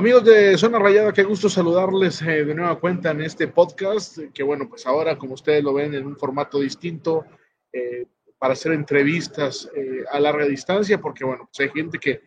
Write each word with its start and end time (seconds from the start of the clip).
Amigos 0.00 0.24
de 0.24 0.56
Zona 0.56 0.78
Rayada, 0.78 1.12
qué 1.12 1.24
gusto 1.24 1.50
saludarles 1.50 2.22
eh, 2.22 2.42
de 2.42 2.54
nueva 2.54 2.80
cuenta 2.80 3.10
en 3.10 3.20
este 3.20 3.48
podcast, 3.48 4.16
que 4.32 4.42
bueno, 4.42 4.66
pues 4.66 4.86
ahora 4.86 5.18
como 5.18 5.34
ustedes 5.34 5.62
lo 5.62 5.74
ven 5.74 5.92
en 5.94 6.06
un 6.06 6.16
formato 6.16 6.58
distinto, 6.58 7.26
eh, 7.70 8.06
para 8.38 8.54
hacer 8.54 8.72
entrevistas 8.72 9.68
eh, 9.76 10.02
a 10.10 10.18
larga 10.18 10.46
distancia, 10.46 10.98
porque 10.98 11.22
bueno, 11.22 11.50
pues 11.52 11.60
hay 11.60 11.78
gente 11.78 11.98
que 11.98 12.22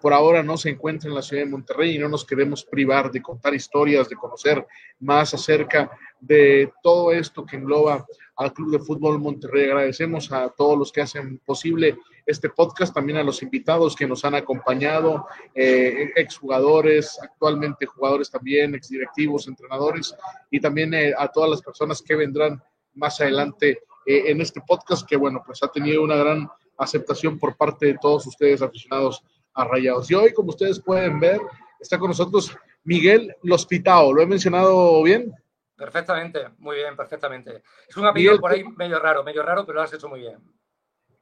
por 0.00 0.12
ahora 0.12 0.42
no 0.44 0.56
se 0.56 0.70
encuentra 0.70 1.08
en 1.08 1.16
la 1.16 1.22
ciudad 1.22 1.44
de 1.44 1.50
Monterrey 1.50 1.96
y 1.96 1.98
no 1.98 2.08
nos 2.08 2.24
queremos 2.24 2.64
privar 2.64 3.10
de 3.10 3.22
contar 3.22 3.54
historias, 3.54 4.08
de 4.08 4.16
conocer 4.16 4.64
más 5.00 5.34
acerca 5.34 5.90
de 6.20 6.72
todo 6.80 7.10
esto 7.10 7.44
que 7.44 7.56
engloba 7.56 8.06
al 8.36 8.52
Club 8.52 8.70
de 8.70 8.78
Fútbol 8.78 9.18
Monterrey. 9.18 9.64
Agradecemos 9.64 10.30
a 10.30 10.48
todos 10.48 10.78
los 10.78 10.92
que 10.92 11.02
hacen 11.02 11.38
posible 11.38 11.98
este 12.26 12.50
podcast, 12.50 12.94
también 12.94 13.18
a 13.18 13.22
los 13.22 13.42
invitados 13.42 13.96
que 13.96 14.06
nos 14.06 14.24
han 14.24 14.34
acompañado, 14.34 15.26
eh, 15.54 16.12
exjugadores, 16.16 17.18
actualmente 17.22 17.86
jugadores 17.86 18.30
también, 18.30 18.74
exdirectivos, 18.74 19.48
entrenadores, 19.48 20.14
y 20.50 20.60
también 20.60 20.94
eh, 20.94 21.12
a 21.16 21.28
todas 21.28 21.50
las 21.50 21.62
personas 21.62 22.02
que 22.02 22.14
vendrán 22.14 22.62
más 22.94 23.20
adelante 23.20 23.82
eh, 24.06 24.24
en 24.26 24.40
este 24.40 24.60
podcast, 24.60 25.06
que 25.08 25.16
bueno, 25.16 25.42
pues 25.44 25.62
ha 25.62 25.68
tenido 25.68 26.02
una 26.02 26.16
gran 26.16 26.48
aceptación 26.78 27.38
por 27.38 27.56
parte 27.56 27.86
de 27.86 27.98
todos 28.00 28.26
ustedes 28.26 28.62
aficionados 28.62 29.22
a 29.54 29.64
Rayados. 29.64 30.10
Y 30.10 30.14
hoy, 30.14 30.32
como 30.32 30.50
ustedes 30.50 30.80
pueden 30.80 31.20
ver, 31.20 31.40
está 31.78 31.98
con 31.98 32.08
nosotros 32.08 32.56
Miguel 32.84 33.34
Lospitao. 33.42 34.12
¿Lo 34.12 34.22
he 34.22 34.26
mencionado 34.26 35.02
bien? 35.02 35.32
Perfectamente, 35.76 36.48
muy 36.58 36.76
bien, 36.76 36.94
perfectamente. 36.94 37.62
Es 37.88 37.96
un 37.96 38.06
apellido 38.06 38.38
por 38.38 38.52
ahí 38.52 38.62
medio 38.76 38.98
raro, 38.98 39.24
medio 39.24 39.42
raro, 39.42 39.64
pero 39.64 39.76
lo 39.76 39.82
has 39.82 39.92
hecho 39.92 40.08
muy 40.08 40.20
bien. 40.20 40.38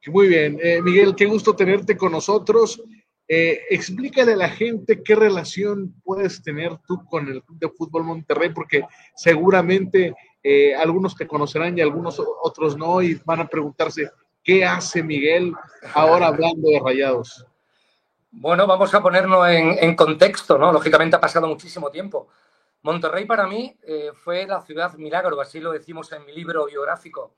Muy 0.07 0.27
bien. 0.27 0.57
Eh, 0.61 0.81
Miguel, 0.81 1.15
qué 1.15 1.25
gusto 1.25 1.55
tenerte 1.55 1.97
con 1.97 2.11
nosotros. 2.11 2.81
Eh, 3.27 3.61
explícale 3.69 4.33
a 4.33 4.37
la 4.37 4.49
gente 4.49 5.03
qué 5.03 5.13
relación 5.13 5.93
puedes 6.03 6.41
tener 6.41 6.77
tú 6.87 7.05
con 7.05 7.27
el 7.27 7.43
Club 7.43 7.59
de 7.59 7.69
Fútbol 7.69 8.03
Monterrey, 8.03 8.49
porque 8.49 8.83
seguramente 9.15 10.15
eh, 10.41 10.73
algunos 10.73 11.15
te 11.15 11.27
conocerán 11.27 11.77
y 11.77 11.81
algunos 11.81 12.19
otros 12.41 12.77
no, 12.77 13.01
y 13.01 13.19
van 13.25 13.41
a 13.41 13.47
preguntarse, 13.47 14.09
¿qué 14.43 14.65
hace 14.65 15.03
Miguel 15.03 15.53
ahora 15.93 16.27
hablando 16.27 16.69
de 16.69 16.79
rayados? 16.79 17.45
Bueno, 18.31 18.65
vamos 18.65 18.93
a 18.93 19.01
ponernos 19.01 19.47
en, 19.49 19.95
contexto, 19.95 20.57
¿no? 20.57 20.71
Lógicamente 20.71 21.15
ha 21.15 21.21
pasado 21.21 21.47
muchísimo 21.47 21.91
tiempo. 21.91 22.29
Monterrey 22.83 23.25
para 23.25 23.45
mí 23.47 23.75
fue 24.23 24.47
la 24.47 24.61
ciudad 24.61 24.93
milagro, 24.93 25.39
así 25.41 25.59
lo 25.59 25.71
decimos 25.71 26.11
en 26.13 26.25
mi 26.25 26.33
libro 26.33 26.65
biográfico. 26.67 27.33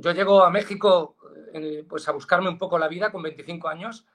Yo 0.00 0.12
llego 0.12 0.42
a 0.42 0.50
México 0.50 1.16
eh, 1.52 1.84
pues 1.88 2.08
a 2.08 2.12
buscarme 2.12 2.48
un 2.48 2.58
poco 2.58 2.78
la 2.78 2.88
vida 2.88 3.12
con 3.12 3.22
25 3.22 3.68
años 3.68 4.06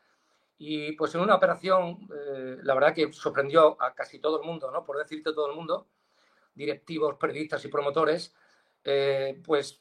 y 0.57 0.93
pues 0.93 1.13
en 1.15 1.21
una 1.21 1.35
operación, 1.35 2.07
eh, 2.11 2.57
la 2.63 2.73
verdad 2.73 2.93
que 2.93 3.11
sorprendió 3.13 3.81
a 3.81 3.93
casi 3.93 4.19
todo 4.19 4.41
el 4.41 4.47
mundo, 4.47 4.71
¿no? 4.71 4.83
por 4.83 4.97
decirte 4.97 5.33
todo 5.33 5.49
el 5.49 5.55
mundo, 5.55 5.87
directivos, 6.55 7.15
periodistas 7.15 7.63
y 7.65 7.67
promotores, 7.67 8.33
pues 9.43 9.79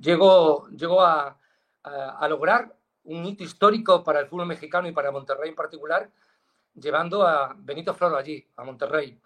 llego, 0.00 0.68
a, 1.00 1.38
a 1.82 2.28
lograr 2.28 2.74
un 3.02 3.24
hito 3.24 3.42
histórico 3.42 4.02
para 4.04 4.20
el 4.20 4.26
fútbol 4.26 4.46
mexicano 4.46 4.88
y 4.88 4.92
para 4.92 5.10
Monterrey 5.10 5.50
en 5.50 5.56
particular, 5.56 6.08
llevando 6.74 7.26
a 7.26 7.54
Benito 7.58 7.94
Floro 7.94 8.16
allí, 8.16 8.46
a 8.56 8.64
Monterrey 8.64 9.20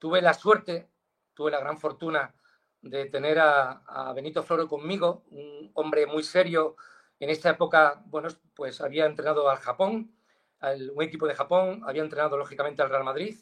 tuve 0.00 0.22
la 0.22 0.34
suerte, 0.34 0.88
tuve 1.34 1.52
la 1.52 1.60
gran 1.60 1.78
fortuna 1.78 2.34
de 2.82 3.06
tener 3.06 3.38
a, 3.38 4.12
Benito 4.14 4.42
Floro 4.42 4.68
conmigo, 4.68 5.24
un 5.30 5.70
hombre 5.74 6.06
muy 6.06 6.22
serio. 6.22 6.76
En 7.18 7.30
esta 7.30 7.50
época, 7.50 8.02
bueno, 8.06 8.28
pues 8.54 8.80
había 8.80 9.06
entrenado 9.06 9.50
al 9.50 9.58
Japón, 9.58 10.14
al, 10.60 10.90
un 10.90 11.02
equipo 11.02 11.26
de 11.26 11.34
Japón, 11.34 11.82
había 11.86 12.02
entrenado 12.02 12.36
lógicamente 12.36 12.82
al 12.82 12.90
Real 12.90 13.04
Madrid. 13.04 13.38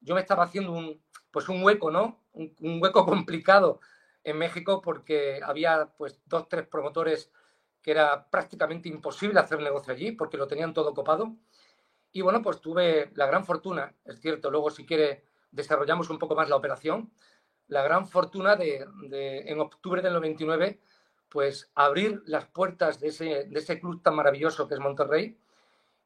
Yo 0.00 0.14
me 0.14 0.20
estaba 0.20 0.44
haciendo 0.44 0.72
un, 0.72 1.02
pues 1.30 1.48
un 1.48 1.62
hueco, 1.62 1.90
¿no? 1.90 2.20
Un, 2.32 2.78
hueco 2.80 3.04
complicado 3.06 3.80
en 4.24 4.38
México 4.38 4.80
porque 4.82 5.40
había 5.44 5.92
pues 5.96 6.20
dos, 6.26 6.48
tres 6.48 6.66
promotores 6.66 7.30
que 7.82 7.92
era 7.92 8.28
prácticamente 8.30 8.88
imposible 8.88 9.40
hacer 9.40 9.60
negocio 9.60 9.92
allí 9.92 10.12
porque 10.12 10.36
lo 10.36 10.46
tenían 10.46 10.74
todo 10.74 10.94
copado. 10.94 11.36
Y 12.12 12.22
bueno, 12.22 12.42
pues 12.42 12.60
tuve 12.60 13.10
la 13.14 13.26
gran 13.26 13.44
fortuna, 13.44 13.94
es 14.04 14.20
cierto, 14.20 14.50
luego 14.50 14.70
si 14.70 14.86
quiere 14.86 15.24
desarrollamos 15.50 16.10
un 16.10 16.18
poco 16.18 16.34
más 16.34 16.48
la 16.48 16.56
operación, 16.56 17.12
la 17.68 17.82
gran 17.82 18.08
fortuna 18.08 18.56
de, 18.56 18.86
en 19.46 19.60
octubre 19.60 20.02
del 20.02 20.14
99, 20.14 20.80
pues 21.28 21.70
abrir 21.74 22.22
las 22.26 22.46
puertas 22.46 23.00
de 23.00 23.08
ese, 23.08 23.44
de 23.44 23.58
ese 23.58 23.78
club 23.78 24.02
tan 24.02 24.16
maravilloso 24.16 24.66
que 24.66 24.74
es 24.74 24.80
Monterrey 24.80 25.38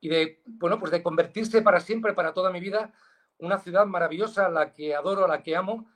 y 0.00 0.08
de, 0.08 0.42
bueno, 0.44 0.78
pues 0.78 0.90
de 0.90 1.02
convertirse 1.02 1.62
para 1.62 1.80
siempre, 1.80 2.12
para 2.12 2.34
toda 2.34 2.50
mi 2.50 2.60
vida, 2.60 2.92
una 3.38 3.58
ciudad 3.58 3.86
maravillosa, 3.86 4.48
la 4.48 4.72
que 4.74 4.94
adoro, 4.94 5.28
la 5.28 5.42
que 5.42 5.56
amo, 5.56 5.88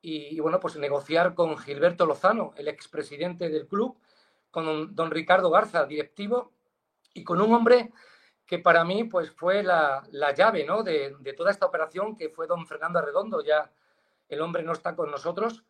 y, 0.00 0.38
bueno, 0.38 0.60
pues 0.60 0.76
negociar 0.76 1.34
con 1.34 1.58
Gilberto 1.58 2.06
Lozano, 2.06 2.54
el 2.56 2.68
expresidente 2.68 3.48
del 3.48 3.66
club, 3.66 3.98
con 4.50 4.94
don 4.94 5.10
Ricardo 5.10 5.50
Garza, 5.50 5.84
directivo, 5.86 6.52
y 7.14 7.24
con 7.24 7.40
un 7.40 7.52
hombre 7.52 7.90
que 8.46 8.58
para 8.58 8.84
mí 8.84 9.04
pues 9.04 9.30
fue 9.30 9.62
la, 9.62 10.02
llave 10.34 10.64
¿no? 10.64 10.82
de, 10.82 11.14
toda 11.36 11.50
esta 11.50 11.66
operación 11.66 12.16
que 12.16 12.30
fue 12.30 12.46
don 12.46 12.66
Fernando 12.66 12.98
Arredondo, 12.98 13.44
ya 13.44 13.70
el 14.28 14.40
hombre 14.40 14.62
no 14.62 14.72
está 14.72 14.94
con 14.94 15.10
nosotros, 15.10 15.64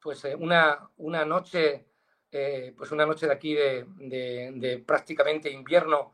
pues 0.00 0.24
eh, 0.24 0.34
una, 0.34 0.90
una, 0.96 1.24
noche, 1.24 1.86
eh, 2.30 2.74
pues 2.76 2.90
una 2.92 3.06
noche 3.06 3.26
de 3.26 3.32
aquí 3.32 3.54
de, 3.54 4.84
prácticamente 4.86 5.50
invierno 5.50 6.12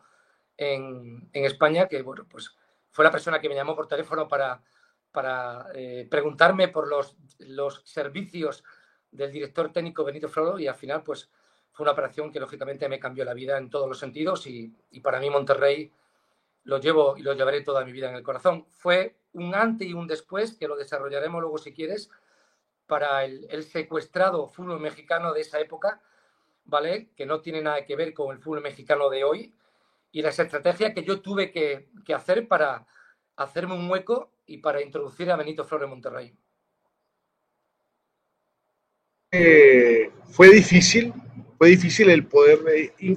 en, 0.56 1.28
España, 1.32 1.88
que 1.88 2.02
bueno, 2.02 2.26
pues 2.28 2.54
fue 2.90 3.04
la 3.04 3.10
persona 3.10 3.40
que 3.40 3.48
me 3.48 3.54
llamó 3.54 3.74
por 3.74 3.88
teléfono 3.88 4.28
para, 4.28 4.62
para 5.10 5.66
eh, 5.74 6.06
preguntarme 6.10 6.68
por 6.68 6.88
los, 6.88 7.16
los 7.38 7.82
servicios 7.84 8.62
del 9.10 9.32
director 9.32 9.72
técnico 9.72 10.04
Benito 10.04 10.28
Floro 10.28 10.58
y 10.58 10.66
al 10.66 10.74
final 10.74 11.02
pues 11.02 11.30
fue 11.72 11.84
una 11.84 11.92
operación 11.92 12.30
que 12.30 12.40
lógicamente 12.40 12.88
me 12.88 13.00
cambió 13.00 13.24
la 13.24 13.34
vida 13.34 13.58
en 13.58 13.70
todos 13.70 13.88
los 13.88 13.98
sentidos 13.98 14.46
y, 14.46 14.74
para 15.02 15.20
mí 15.20 15.30
Monterrey 15.30 15.92
lo 16.64 16.78
llevo 16.78 17.16
y 17.16 17.22
lo 17.22 17.34
llevaré 17.34 17.62
toda 17.62 17.84
mi 17.84 17.92
vida 17.92 18.08
en 18.08 18.16
el 18.16 18.22
corazón. 18.22 18.66
Fue 18.70 19.16
un 19.32 19.54
antes 19.54 19.88
y 19.88 19.94
un 19.94 20.06
después, 20.06 20.56
que 20.56 20.68
lo 20.68 20.76
desarrollaremos 20.76 21.40
luego 21.40 21.58
si 21.58 21.72
quieres, 21.72 22.10
para 22.86 23.24
el, 23.24 23.62
secuestrado 23.64 24.48
fútbol 24.48 24.80
mexicano 24.80 25.32
de 25.32 25.42
esa 25.42 25.60
época, 25.60 26.02
¿vale? 26.64 27.10
Que 27.16 27.26
no 27.26 27.40
tiene 27.40 27.62
nada 27.62 27.84
que 27.84 27.96
ver 27.96 28.12
con 28.12 28.34
el 28.34 28.42
fútbol 28.42 28.62
mexicano 28.62 29.08
de 29.08 29.24
hoy 29.24 29.54
y 30.12 30.22
las 30.22 30.38
estrategias 30.38 30.92
que 30.92 31.04
yo 31.04 31.20
tuve 31.20 31.52
que, 31.52 31.88
hacer 32.12 32.48
para 32.48 32.86
hacerme 33.36 33.74
un 33.74 33.88
hueco 33.88 34.32
y 34.46 34.58
para 34.58 34.82
introducir 34.82 35.30
a 35.30 35.36
Benito 35.36 35.64
Flores 35.64 35.88
Monterrey. 35.88 36.34
Eh, 39.32 40.10
fue 40.24 40.50
difícil 40.50 41.14
fue 41.60 41.68
difícil 41.68 42.08
el 42.08 42.24
poder 42.24 42.58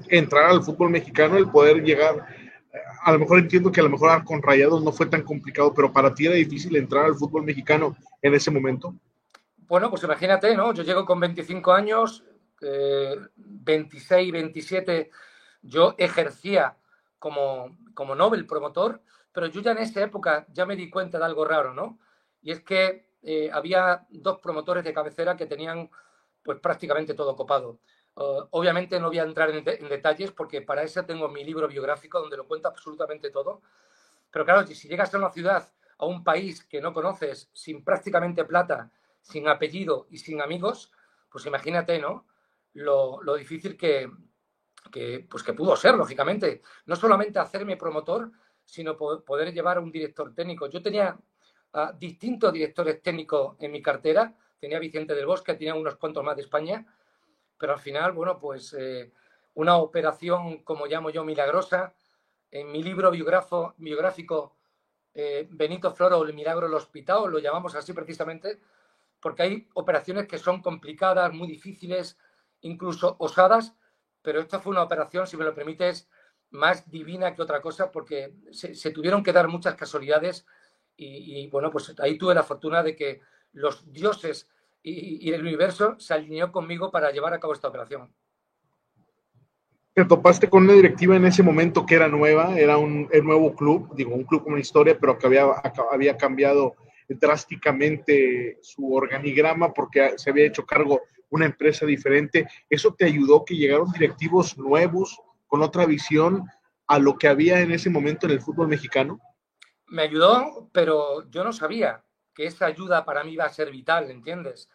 entrar 0.10 0.50
al 0.50 0.62
fútbol 0.62 0.90
mexicano, 0.90 1.38
el 1.38 1.50
poder 1.50 1.82
llegar. 1.82 2.28
A 3.04 3.12
lo 3.12 3.20
mejor 3.20 3.40
entiendo 3.40 3.72
que 3.72 3.80
a 3.80 3.84
lo 3.84 3.90
mejor 3.90 4.24
con 4.24 4.42
Rayados 4.42 4.84
no 4.84 4.92
fue 4.92 5.06
tan 5.06 5.22
complicado, 5.22 5.74
pero 5.74 5.94
para 5.94 6.14
ti 6.14 6.26
era 6.26 6.36
difícil 6.36 6.76
entrar 6.76 7.06
al 7.06 7.16
fútbol 7.16 7.44
mexicano 7.44 7.96
en 8.22 8.34
ese 8.34 8.50
momento. 8.50 8.96
Bueno, 9.68 9.90
pues 9.90 10.04
imagínate, 10.04 10.56
¿no? 10.56 10.74
Yo 10.74 10.84
llego 10.84 11.06
con 11.06 11.20
25 11.20 11.72
años, 11.72 12.24
26, 13.36 14.32
27, 14.32 15.12
yo 15.62 15.96
ejercía 15.98 16.76
como, 17.20 17.78
como 17.94 18.16
Nobel 18.16 18.46
promotor, 18.46 19.02
pero 19.32 19.48
yo 19.48 19.62
ya 19.62 19.72
en 19.72 19.80
esa 19.80 20.02
época 20.02 20.46
ya 20.52 20.66
me 20.66 20.76
di 20.76 20.90
cuenta 20.90 21.18
de 21.18 21.26
algo 21.26 21.46
raro, 21.46 21.74
¿no? 21.74 22.00
Y 22.42 22.52
es 22.52 22.62
que 22.62 23.08
eh, 23.22 23.50
había 23.54 24.06
dos 24.10 24.40
promotores 24.40 24.84
de 24.84 24.94
cabecera 24.94 25.38
que 25.38 25.46
tenían 25.46 25.90
pues 26.44 26.60
prácticamente 26.60 27.14
todo 27.14 27.36
copado. 27.36 27.80
Uh, 28.16 28.46
obviamente 28.52 29.00
no 29.00 29.08
voy 29.08 29.18
a 29.18 29.24
entrar 29.24 29.50
en, 29.50 29.64
detalles 29.64 30.32
porque 30.32 30.62
para 30.62 30.84
eso 30.84 31.04
tengo 31.04 31.30
mi 31.30 31.44
libro 31.44 31.68
biográfico 31.68 32.20
donde 32.20 32.38
lo 32.38 32.48
cuento 32.48 32.68
absolutamente 32.68 33.32
todo. 33.32 33.62
Pero 34.32 34.46
claro, 34.46 34.68
si 34.68 34.88
llegas 34.88 35.14
a 35.14 35.18
una 35.18 35.32
ciudad, 35.32 35.72
a 35.98 36.06
un 36.06 36.24
país 36.24 36.64
que 36.66 36.82
no 36.82 36.94
conoces, 36.94 37.50
sin 37.54 37.84
prácticamente 37.84 38.46
plata, 38.46 38.92
sin 39.22 39.48
apellido 39.48 40.08
y 40.12 40.18
sin 40.20 40.42
amigos, 40.42 40.92
pues 41.30 41.46
imagínate, 41.46 41.98
¿no? 42.00 42.28
Lo, 42.74 43.20
difícil 43.36 43.78
que, 43.78 44.10
pues 45.30 45.44
que 45.44 45.54
pudo 45.54 45.76
ser, 45.76 45.96
lógicamente. 45.96 46.62
No 46.86 46.96
solamente 46.96 47.40
hacerme 47.40 47.78
promotor, 47.78 48.32
sino 48.64 48.96
poder, 48.98 49.54
llevar 49.54 49.78
a 49.78 49.82
un 49.82 49.92
director 49.92 50.34
técnico. 50.34 50.68
Yo 50.68 50.82
tenía 50.82 51.18
distintos 51.98 52.54
directores 52.54 53.02
técnicos 53.02 53.56
en 53.60 53.72
mi 53.72 53.82
cartera. 53.82 54.36
Tenía 54.60 54.80
Vicente 54.80 55.14
del 55.16 55.26
Bosque, 55.26 55.56
tenía 55.56 55.76
unos 55.76 55.96
cuantos 55.96 56.24
más 56.24 56.36
de 56.36 56.44
España 56.44 56.86
pero 57.58 57.74
al 57.74 57.80
final, 57.80 58.12
bueno, 58.12 58.40
pues 58.40 58.74
eh, 58.74 59.12
una 59.56 59.78
operación, 59.78 60.64
como 60.64 60.86
llamo 60.86 61.10
yo, 61.10 61.24
milagrosa. 61.24 61.94
En 62.52 62.72
mi 62.72 62.84
libro 62.84 63.12
biográfico, 63.12 64.56
eh, 65.14 65.48
Benito 65.50 65.94
Floro, 65.94 66.24
el 66.24 66.34
milagro 66.34 66.68
del 66.68 66.76
hospital, 66.76 67.32
lo 67.32 67.40
llamamos 67.40 67.76
así 67.76 67.94
precisamente, 67.94 68.60
porque 69.20 69.44
hay 69.44 69.70
operaciones 69.74 70.28
que 70.28 70.38
son 70.38 70.62
complicadas, 70.62 71.34
muy 71.34 71.48
difíciles, 71.48 72.18
incluso 72.62 73.16
osadas, 73.20 73.76
pero 74.22 74.40
esta 74.40 74.60
fue 74.60 74.72
una 74.72 74.84
operación, 74.84 75.28
si 75.28 75.38
me 75.38 75.46
lo 75.46 75.54
permites, 75.54 76.10
más 76.50 76.90
divina 76.90 77.34
que 77.34 77.42
otra 77.42 77.62
cosa, 77.62 77.92
porque 77.92 78.34
se, 78.52 78.92
tuvieron 78.92 79.24
que 79.24 79.34
dar 79.34 79.48
muchas 79.48 79.76
casualidades 79.76 80.46
Y, 80.96 81.48
bueno, 81.48 81.72
pues 81.72 81.94
ahí 82.00 82.18
tuve 82.20 82.36
la 82.36 82.44
fortuna 82.44 82.84
de 82.84 82.96
que 82.96 83.22
los 83.52 83.92
dioses 83.92 84.48
y, 84.84 85.30
y 85.30 85.34
el 85.34 85.42
universo 85.42 85.96
se 86.00 86.14
alineó 86.14 86.52
conmigo 86.52 86.92
para 86.92 87.12
llevar 87.12 87.34
a 87.34 87.40
cabo 87.40 87.54
esta 87.54 87.70
operación 87.70 88.14
te 89.94 90.06
topaste 90.06 90.50
con 90.50 90.64
una 90.64 90.74
directiva 90.74 91.16
en 91.16 91.26
ese 91.26 91.44
momento 91.44 91.86
que 91.86 91.96
era 91.96 92.08
nueva, 92.08 92.58
era 92.58 92.78
un 92.78 93.08
nuevo 93.24 93.54
club, 93.56 93.94
digo, 93.96 94.16
un 94.16 94.24
club 94.24 94.44
con 94.44 94.54
una 94.54 94.62
historia, 94.62 94.98
pero 95.00 95.18
que 95.18 95.28
había, 95.28 95.46
había 95.92 96.18
cambiado 96.18 96.76
drásticamente 97.08 98.58
su 98.62 98.94
organigrama 98.94 99.72
porque 99.72 100.14
se 100.18 100.32
había 100.32 100.48
hecho 100.48 100.66
cargo 100.66 101.02
una 101.30 101.46
empresa 101.46 101.86
diferente. 101.86 102.48
¿Eso 102.70 102.96
te 102.96 103.06
ayudó 103.06 103.46
que 103.46 103.56
llegaron 103.56 103.92
directivos 103.92 104.58
nuevos 104.58 105.20
con 105.48 105.62
otra 105.62 105.86
visión 105.86 106.44
a 106.88 106.98
lo 106.98 107.18
que 107.18 107.28
había 107.28 107.62
en 107.62 107.72
ese 107.72 107.92
momento 107.92 108.26
en 108.26 108.34
el 108.34 108.42
fútbol 108.42 108.68
mexicano? 108.68 109.20
Me 109.88 110.04
ayudó, 110.04 110.70
pero 110.72 111.30
yo 111.30 111.44
no 111.44 111.54
sabía 111.54 112.04
que 112.34 112.46
esa 112.46 112.66
ayuda 112.66 113.06
para 113.06 113.24
mí 113.24 113.34
iba 113.34 113.46
a 113.46 113.50
ser 113.50 113.72
vital, 113.72 114.10
¿entiendes? 114.12 114.70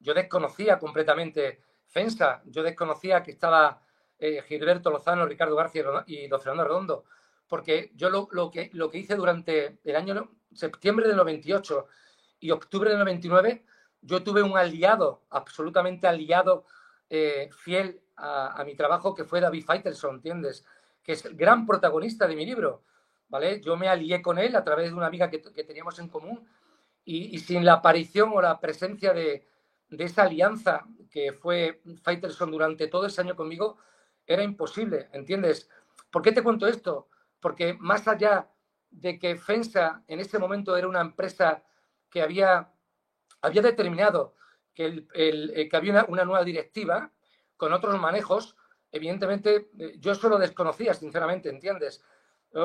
Yo 0.00 0.14
desconocía 0.14 0.78
completamente 0.78 1.60
FENSA, 1.86 2.42
yo 2.46 2.62
desconocía 2.62 3.22
que 3.22 3.30
estaba 3.30 3.80
eh, 4.18 4.42
Gilberto 4.42 4.90
Lozano, 4.90 5.26
Ricardo 5.26 5.56
García 5.56 5.84
y 6.06 6.26
don 6.28 6.40
Fernando 6.40 6.64
Redondo, 6.64 7.04
porque 7.48 7.92
yo 7.94 8.10
lo, 8.10 8.50
que, 8.50 8.70
lo 8.72 8.90
que 8.90 8.98
hice 8.98 9.14
durante 9.16 9.78
el 9.84 9.96
año 9.96 10.30
septiembre 10.52 11.06
del 11.06 11.16
98 11.16 11.86
y 12.40 12.50
octubre 12.50 12.90
del 12.90 12.98
99, 12.98 13.64
yo 14.02 14.22
tuve 14.22 14.42
un 14.42 14.56
aliado, 14.56 15.22
absolutamente 15.30 16.06
aliado, 16.06 16.64
eh, 17.08 17.48
fiel 17.52 18.00
a, 18.16 18.62
mi 18.64 18.74
trabajo, 18.74 19.14
que 19.14 19.24
fue 19.24 19.40
David 19.40 19.64
Faitelson, 19.64 20.16
¿entiendes? 20.16 20.64
Que 21.02 21.12
es 21.12 21.24
el 21.24 21.36
gran 21.36 21.66
protagonista 21.66 22.26
de 22.26 22.36
mi 22.36 22.46
libro, 22.46 22.82
¿vale? 23.28 23.60
Yo 23.60 23.76
me 23.76 23.88
alié 23.88 24.22
con 24.22 24.38
él 24.38 24.54
a 24.56 24.64
través 24.64 24.90
de 24.90 24.94
una 24.94 25.06
amiga 25.06 25.30
que, 25.30 25.38
teníamos 25.38 25.98
en 25.98 26.08
común 26.08 26.46
y, 27.04 27.38
sin 27.38 27.64
la 27.64 27.74
aparición 27.74 28.30
o 28.34 28.40
la 28.40 28.60
presencia 28.60 29.12
de, 29.12 29.46
de 29.88 30.04
esa 30.04 30.22
alianza 30.22 30.86
que 31.10 31.32
fue 31.32 31.82
Faitelson 32.02 32.50
durante 32.50 32.88
todo 32.88 33.06
ese 33.06 33.20
año 33.20 33.36
conmigo, 33.36 33.78
era 34.26 34.42
imposible, 34.42 35.08
¿entiendes? 35.12 35.68
¿Por 36.10 36.22
qué 36.22 36.32
te 36.32 36.42
cuento 36.42 36.66
esto? 36.66 37.08
Porque 37.40 37.74
más 37.74 38.08
allá 38.08 38.48
de 38.90 39.18
que 39.18 39.36
FENSA 39.36 40.02
en 40.06 40.20
ese 40.20 40.38
momento 40.38 40.76
era 40.76 40.88
una 40.88 41.00
empresa 41.00 41.62
que 42.10 42.22
había, 42.22 42.72
había 43.42 43.62
determinado 43.62 44.34
que, 44.72 44.86
el, 44.86 45.08
eh, 45.54 45.68
que 45.68 45.76
había 45.76 46.04
una, 46.08 46.24
nueva 46.24 46.44
directiva 46.44 47.12
con 47.56 47.72
otros 47.72 48.00
manejos, 48.00 48.56
evidentemente 48.90 49.68
eh, 49.78 49.96
yo 49.98 50.12
eso 50.12 50.28
lo 50.28 50.38
desconocía, 50.38 50.94
sinceramente, 50.94 51.48
¿entiendes? 51.48 52.02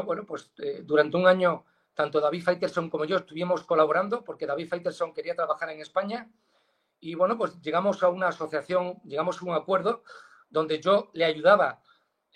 Bueno, 0.05 0.23
pues 0.23 0.51
eh, 0.59 0.81
durante 0.83 1.17
un 1.17 1.25
año 1.25 1.65
tanto 1.99 2.21
David 2.21 2.43
Faitelson 2.43 2.89
como 2.89 3.03
yo 3.03 3.17
estuvimos 3.17 3.65
colaborando 3.65 4.23
porque 4.23 4.47
David 4.47 4.69
Faitelson 4.69 5.13
quería 5.13 5.35
trabajar 5.35 5.69
en 5.69 5.81
España 5.81 6.31
y 7.01 7.13
bueno, 7.13 7.37
pues 7.37 7.59
llegamos 7.61 8.01
a 8.03 8.07
una 8.07 8.29
asociación, 8.29 9.01
llegamos 9.03 9.41
a 9.41 9.45
un 9.45 9.53
acuerdo 9.53 10.03
donde 10.49 10.79
yo 10.79 11.09
le 11.11 11.25
ayudaba 11.25 11.81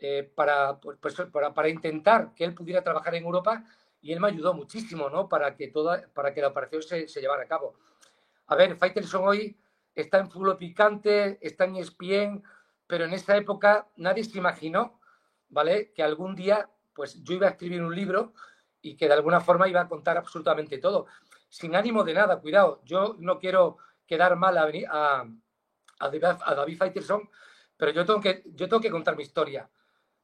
eh, 0.01 0.29
pues, 0.35 0.97
pues, 0.99 1.15
para, 1.31 1.53
para, 1.53 1.69
intentar 1.69 2.33
que 2.35 2.43
él 2.43 2.53
pudiera 2.53 2.83
trabajar 2.83 3.15
en 3.15 3.23
Europa 3.23 3.63
y 4.01 4.11
él 4.11 4.19
me 4.19 4.27
ayudó 4.27 4.53
muchísimo, 4.53 5.09
¿no? 5.09 5.29
Para 5.29 5.55
que, 5.55 5.69
toda, 5.69 6.09
para 6.13 6.33
que 6.33 6.41
la 6.41 6.49
operación 6.49 6.81
se, 6.81 7.07
llevara 7.21 7.43
a 7.43 7.47
cabo. 7.47 7.75
A 8.47 8.55
ver, 8.55 8.75
Faitelson 8.75 9.25
hoy 9.25 9.57
está 9.95 10.19
en 10.19 10.29
fútbol 10.29 10.57
picante, 10.57 11.39
está 11.41 11.63
en 11.63 11.77
ESPN, 11.77 12.43
pero 12.85 13.05
en 13.05 13.13
esa 13.13 13.37
época 13.37 13.87
nadie 13.95 14.25
se 14.25 14.37
imaginó, 14.37 14.99
¿vale? 15.47 15.93
Que 15.93 16.03
algún 16.03 16.35
día, 16.35 16.69
pues 16.93 17.23
yo 17.23 17.35
iba 17.35 17.47
a 17.47 17.51
escribir 17.51 17.81
un 17.81 17.95
libro 17.95 18.33
y 18.83 18.95
que 18.95 19.07
de 19.07 19.13
alguna 19.13 19.41
forma 19.41 19.67
iba 19.67 19.81
a 19.81 19.87
contar 19.87 20.17
absolutamente 20.17 20.77
todo. 20.77 21.07
Sin 21.49 21.75
ánimo 21.75 22.03
de 22.03 22.13
nada, 22.13 22.39
cuidado, 22.39 22.81
yo 22.83 23.15
no 23.17 23.39
quiero 23.39 23.77
quedar 24.05 24.35
mal 24.35 24.57
a, 24.57 24.69
a, 24.89 25.25
a 25.99 26.55
David 26.55 26.77
Faitelson, 26.77 27.29
pero 27.77 27.91
yo 27.91 28.05
tengo 28.05 28.19
que, 28.19 28.43
yo 28.45 28.67
tengo 28.67 28.91
contar 28.91 29.15
mi 29.15 29.23
historia. 29.23 29.69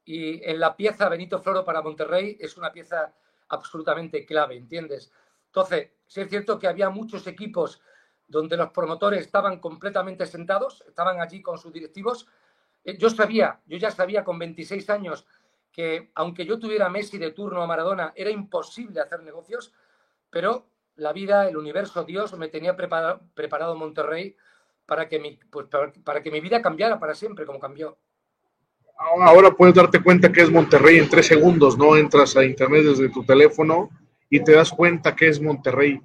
Y 0.04 0.44
en 0.44 0.60
la 0.60 0.76
pieza 0.76 1.08
Benito 1.08 1.40
Floro 1.40 1.64
para 1.64 1.82
Monterrey 1.82 2.38
es 2.40 2.58
una 2.58 2.72
pieza 2.72 3.14
absolutamente 3.48 4.26
clave, 4.26 4.58
¿entiendes? 4.58 5.12
Entonces, 5.46 5.92
sí 6.06 6.22
es 6.22 6.30
cierto 6.30 6.60
que 6.60 6.68
había 6.68 6.90
muchos 6.90 7.26
equipos 7.28 7.82
donde 8.28 8.58
los 8.58 8.72
promotores 8.72 9.22
estaban 9.22 9.60
completamente 9.60 10.26
sentados, 10.26 10.84
estaban 10.88 11.22
allí 11.22 11.42
con 11.42 11.58
sus 11.58 11.72
directivos. 11.72 12.28
Eh, 12.84 12.98
yo 12.98 13.10
sabía, 13.10 13.62
yo 13.66 13.78
ya 13.78 13.90
sabía 13.90 14.24
con 14.24 14.38
26 14.38 14.90
años 14.90 15.26
que 15.80 16.12
aunque 16.16 16.46
yo 16.46 16.60
tuviera 16.60 16.90
Messi 16.90 17.18
de 17.18 17.32
turno 17.32 17.64
a 17.64 17.66
Maradona, 17.66 18.12
era 18.14 18.30
imposible 18.30 19.00
hacer 19.00 19.24
negocios, 19.24 19.74
pero 20.30 20.66
la 20.98 21.14
vida, 21.14 21.48
el 21.48 21.56
universo, 21.56 22.04
Dios 22.04 22.38
me 22.38 22.50
tenía 22.50 22.76
preparado, 22.76 23.22
preparado 23.34 23.78
Monterrey 23.78 24.36
para 24.86 25.08
que 25.08 25.20
mi, 25.20 25.40
pues, 25.50 25.68
para, 26.04 26.22
que 26.22 26.32
mi 26.32 26.42
vida 26.42 26.62
cambiara 26.62 27.00
para 27.00 27.16
siempre, 27.16 27.46
como 27.46 27.60
cambió. 27.60 27.98
Ahora 28.98 29.52
puedes 29.52 29.74
darte 29.74 30.04
cuenta 30.04 30.30
que 30.30 30.42
es 30.42 30.52
Monterrey 30.52 30.98
en 30.98 31.08
tres 31.08 31.28
segundos, 31.28 31.78
¿no? 31.78 31.96
Entras 31.96 32.36
a 32.36 32.44
internet 32.44 32.84
desde 32.84 33.08
tu 33.08 33.24
teléfono 33.24 33.90
y 34.30 34.44
te 34.44 34.52
das 34.52 34.72
cuenta 34.72 35.16
que 35.16 35.30
es 35.30 35.40
Monterrey. 35.40 36.02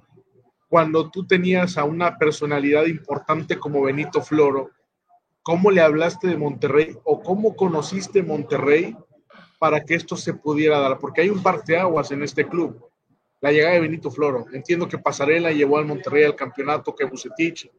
Cuando 0.69 1.11
tú 1.11 1.27
tenías 1.27 1.77
a 1.77 1.83
una 1.83 2.17
personalidad 2.17 2.85
importante 2.85 3.59
como 3.59 3.81
Benito 3.81 4.21
Floro, 4.21 4.69
¿cómo 5.41 5.69
le 5.69 5.81
hablaste 5.81 6.29
de 6.29 6.37
Monterrey 6.37 6.95
o 7.03 7.21
cómo 7.21 7.57
conociste 7.57 8.23
Monterrey 8.23 8.95
para 9.59 9.83
que 9.83 9.95
esto 9.95 10.15
se 10.15 10.33
pudiera 10.33 10.79
dar? 10.79 10.99
Porque 10.99 11.21
hay 11.21 11.29
un 11.29 11.41
parteaguas 11.41 12.11
en 12.11 12.23
este 12.23 12.47
club. 12.47 12.89
La 13.41 13.51
llegada 13.51 13.75
de 13.75 13.81
Benito 13.81 14.09
Floro. 14.09 14.45
Entiendo 14.53 14.87
que 14.87 14.97
Pasarela 14.97 15.51
llevó 15.51 15.77
al 15.77 15.85
Monterrey 15.85 16.23
al 16.23 16.35
campeonato, 16.35 16.95
que 16.95 17.05
Bucetich 17.05 17.69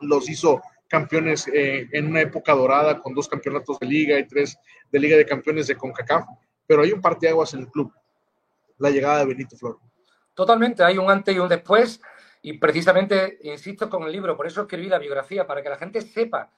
los 0.00 0.28
hizo 0.28 0.62
campeones 0.88 1.48
eh, 1.48 1.88
en 1.92 2.06
una 2.06 2.20
época 2.20 2.54
dorada 2.54 3.00
con 3.00 3.14
dos 3.14 3.28
campeonatos 3.28 3.78
de 3.78 3.86
liga 3.86 4.18
y 4.18 4.26
tres 4.26 4.56
de 4.90 4.98
liga 4.98 5.16
de 5.16 5.26
campeones 5.26 5.66
de 5.66 5.76
CONCACAF, 5.76 6.24
pero 6.66 6.82
hay 6.82 6.92
un 6.92 7.00
parteaguas 7.00 7.52
en 7.54 7.60
el 7.60 7.68
club, 7.68 7.92
la 8.78 8.90
llegada 8.90 9.20
de 9.20 9.26
Benito 9.26 9.56
Floro. 9.56 9.80
Totalmente, 10.34 10.82
hay 10.84 10.98
un 10.98 11.10
antes 11.10 11.34
y 11.34 11.38
un 11.38 11.48
después 11.48 12.00
y 12.42 12.58
precisamente, 12.58 13.38
insisto 13.42 13.88
con 13.88 14.02
el 14.02 14.12
libro, 14.12 14.36
por 14.36 14.46
eso 14.46 14.60
escribí 14.60 14.86
la 14.86 14.98
biografía, 14.98 15.46
para 15.46 15.62
que 15.62 15.70
la 15.70 15.78
gente 15.78 16.02
sepa, 16.02 16.50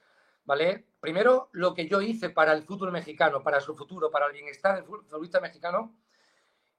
Primero, 0.99 1.49
lo 1.51 1.73
que 1.73 1.87
yo 1.87 2.01
hice 2.01 2.29
para 2.29 2.53
el 2.53 2.63
fútbol 2.63 2.91
mexicano, 2.91 3.43
para 3.43 3.59
su 3.59 3.75
futuro, 3.75 4.09
para 4.09 4.27
el 4.27 4.33
bienestar 4.33 4.75
del 4.75 4.85
futbolista 4.85 5.41
mexicano 5.41 5.93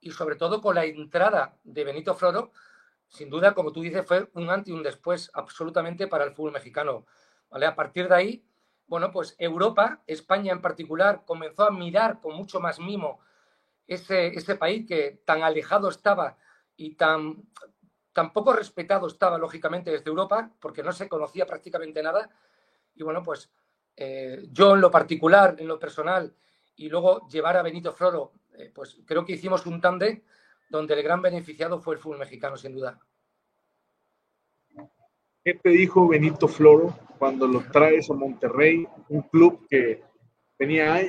y 0.00 0.10
sobre 0.10 0.36
todo 0.36 0.62
con 0.62 0.74
la 0.74 0.84
entrada 0.84 1.58
de 1.64 1.84
Benito 1.84 2.14
Floro, 2.14 2.52
sin 3.08 3.28
duda, 3.28 3.54
como 3.54 3.72
tú 3.72 3.82
dices, 3.82 4.06
fue 4.06 4.30
un 4.34 4.48
antes 4.48 4.68
y 4.68 4.72
un 4.72 4.82
después 4.82 5.30
absolutamente 5.34 6.06
para 6.06 6.25
el 6.25 6.32
fútbol 6.32 6.52
mexicano. 6.52 7.06
¿vale? 7.50 7.66
A 7.66 7.75
partir 7.75 8.08
de 8.08 8.14
ahí, 8.14 8.44
bueno, 8.87 9.12
pues 9.12 9.34
Europa, 9.38 10.02
España 10.06 10.52
en 10.52 10.62
particular, 10.62 11.25
comenzó 11.26 11.64
a 11.64 11.70
mirar 11.70 12.20
con 12.20 12.34
mucho 12.34 12.60
más 12.60 12.78
mimo 12.78 13.20
ese, 13.87 14.28
ese 14.28 14.56
país 14.56 14.87
que 14.87 15.22
tan 15.25 15.42
alejado 15.42 15.88
estaba 15.90 16.38
y 16.76 16.94
tan, 16.94 17.44
tan 18.12 18.32
poco 18.32 18.52
respetado 18.52 19.06
estaba, 19.06 19.37
lógicamente, 19.37 19.90
desde 19.90 20.08
Europa, 20.08 20.50
porque 20.60 20.82
no 20.82 20.92
se 20.92 21.08
conocía 21.08 21.46
prácticamente 21.46 22.02
nada. 22.02 22.30
Y 22.99 23.02
bueno, 23.02 23.23
pues 23.23 23.50
eh, 23.97 24.47
yo 24.50 24.75
en 24.75 24.81
lo 24.81 24.90
particular, 24.90 25.57
en 25.59 25.69
lo 25.69 25.78
personal, 25.78 26.35
y 26.76 26.88
luego 26.88 27.26
llevar 27.28 27.57
a 27.57 27.62
Benito 27.62 27.93
Floro, 27.93 28.33
eh, 28.59 28.71
pues 28.75 28.99
creo 29.07 29.25
que 29.25 29.33
hicimos 29.33 29.64
un 29.67 29.81
tándem 29.81 30.21
donde 30.69 30.95
el 30.95 31.02
gran 31.02 31.23
beneficiado 31.23 31.81
fue 31.81 31.95
el 31.95 32.00
fútbol 32.00 32.19
mexicano, 32.19 32.57
sin 32.57 32.75
duda. 32.75 32.99
¿Qué 35.45 35.55
te 35.55 35.71
dijo 35.71 36.09
Benito 36.09 36.47
Floro 36.49 36.95
cuando 37.19 37.47
lo 37.47 37.61
traes 37.71 38.11
a 38.11 38.14
Monterrey, 38.14 38.87
un 39.09 39.23
club 39.23 39.67
que 39.69 40.02
tenía, 40.59 41.00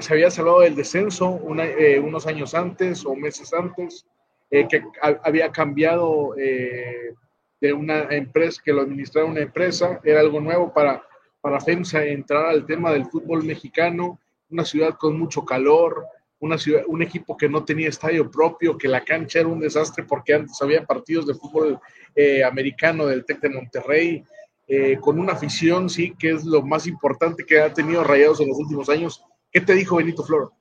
se 0.00 0.12
había 0.12 0.30
salvado 0.30 0.60
del 0.60 0.76
descenso 0.76 1.40
eh, 1.58 1.98
unos 1.98 2.26
años 2.26 2.54
antes 2.54 3.04
o 3.06 3.16
meses 3.16 3.52
antes, 3.52 4.06
eh, 4.50 4.68
que 4.68 4.84
había 5.00 5.50
cambiado 5.50 6.36
eh, 6.36 7.14
de 7.60 7.72
una 7.72 8.02
empresa, 8.10 8.60
que 8.62 8.72
lo 8.72 8.82
administraba 8.82 9.28
una 9.28 9.40
empresa, 9.40 9.98
era 10.04 10.20
algo 10.20 10.40
nuevo 10.40 10.72
para, 10.72 11.02
para 11.42 11.60
FEMSA 11.60 12.04
entrar 12.06 12.46
al 12.46 12.64
tema 12.64 12.92
del 12.92 13.04
fútbol 13.06 13.42
mexicano, 13.42 14.20
una 14.48 14.64
ciudad 14.64 14.96
con 14.96 15.18
mucho 15.18 15.44
calor, 15.44 16.06
una 16.38 16.56
ciudad, 16.56 16.84
un 16.86 17.02
equipo 17.02 17.36
que 17.36 17.48
no 17.48 17.64
tenía 17.64 17.88
estadio 17.88 18.30
propio, 18.30 18.78
que 18.78 18.88
la 18.88 19.04
cancha 19.04 19.40
era 19.40 19.48
un 19.48 19.60
desastre 19.60 20.04
porque 20.04 20.34
antes 20.34 20.62
había 20.62 20.86
partidos 20.86 21.26
de 21.26 21.34
fútbol 21.34 21.80
eh, 22.14 22.44
americano 22.44 23.06
del 23.06 23.24
TEC 23.24 23.40
de 23.40 23.50
Monterrey, 23.50 24.24
eh, 24.68 24.98
con 25.00 25.18
una 25.18 25.32
afición, 25.32 25.90
sí, 25.90 26.14
que 26.16 26.30
es 26.30 26.44
lo 26.44 26.62
más 26.62 26.86
importante 26.86 27.44
que 27.44 27.60
ha 27.60 27.72
tenido 27.72 28.04
Rayados 28.04 28.40
en 28.40 28.48
los 28.48 28.58
últimos 28.58 28.88
años. 28.88 29.24
¿Qué 29.50 29.60
te 29.60 29.74
dijo 29.74 29.96
Benito 29.96 30.22
Floro? 30.22 30.52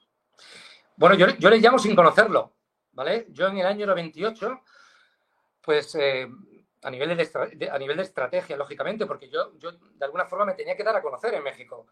Bueno, 0.98 1.16
yo, 1.16 1.28
yo 1.38 1.50
le 1.50 1.60
llamo 1.60 1.78
sin 1.78 1.96
conocerlo, 1.96 2.54
¿vale? 2.92 3.28
Yo 3.30 3.48
en 3.48 3.60
el 3.60 3.68
año 3.68 3.86
98, 3.86 4.62
pues 5.62 5.96
eh, 5.96 6.28
a, 6.84 6.90
nivel 6.90 7.16
de, 7.16 7.70
a 7.70 7.78
nivel 7.78 7.98
de 7.98 8.04
estrategia, 8.04 8.58
lógicamente, 8.58 9.06
porque 9.06 9.30
yo, 9.30 9.58
yo 9.60 9.72
de 9.72 10.06
alguna 10.06 10.26
forma 10.26 10.46
me 10.46 10.54
tenía 10.54 10.76
que 10.76 10.84
dar 10.84 10.96
a 10.96 11.02
conocer 11.02 11.34
en 11.34 11.44
México, 11.44 11.88